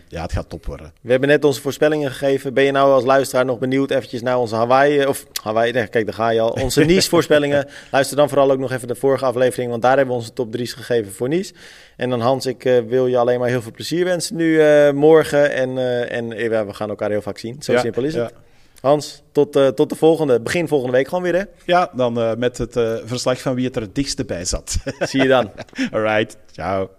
[0.07, 0.93] ja, het gaat top worden.
[1.01, 2.53] We hebben net onze voorspellingen gegeven.
[2.53, 5.05] Ben je nou als luisteraar nog benieuwd eventjes naar onze Hawaii...
[5.05, 6.49] Of Hawaii, nee, kijk, daar ga je al.
[6.49, 7.67] Onze Nice-voorspellingen.
[7.91, 9.69] Luister dan vooral ook nog even de vorige aflevering.
[9.69, 11.53] Want daar hebben we onze top 3's gegeven voor Nice.
[11.97, 14.61] En dan Hans, ik wil je alleen maar heel veel plezier wensen nu
[14.93, 15.51] morgen.
[15.51, 15.77] En,
[16.09, 17.55] en we gaan elkaar heel vaak zien.
[17.59, 18.33] Zo ja, simpel is het.
[18.81, 20.41] Hans, tot, uh, tot de volgende.
[20.41, 21.43] Begin volgende week gewoon weer, hè?
[21.65, 24.77] Ja, dan uh, met het uh, verslag van wie het er het dichtste bij zat.
[24.99, 25.51] Zie je dan.
[25.91, 26.89] Alright, ciao.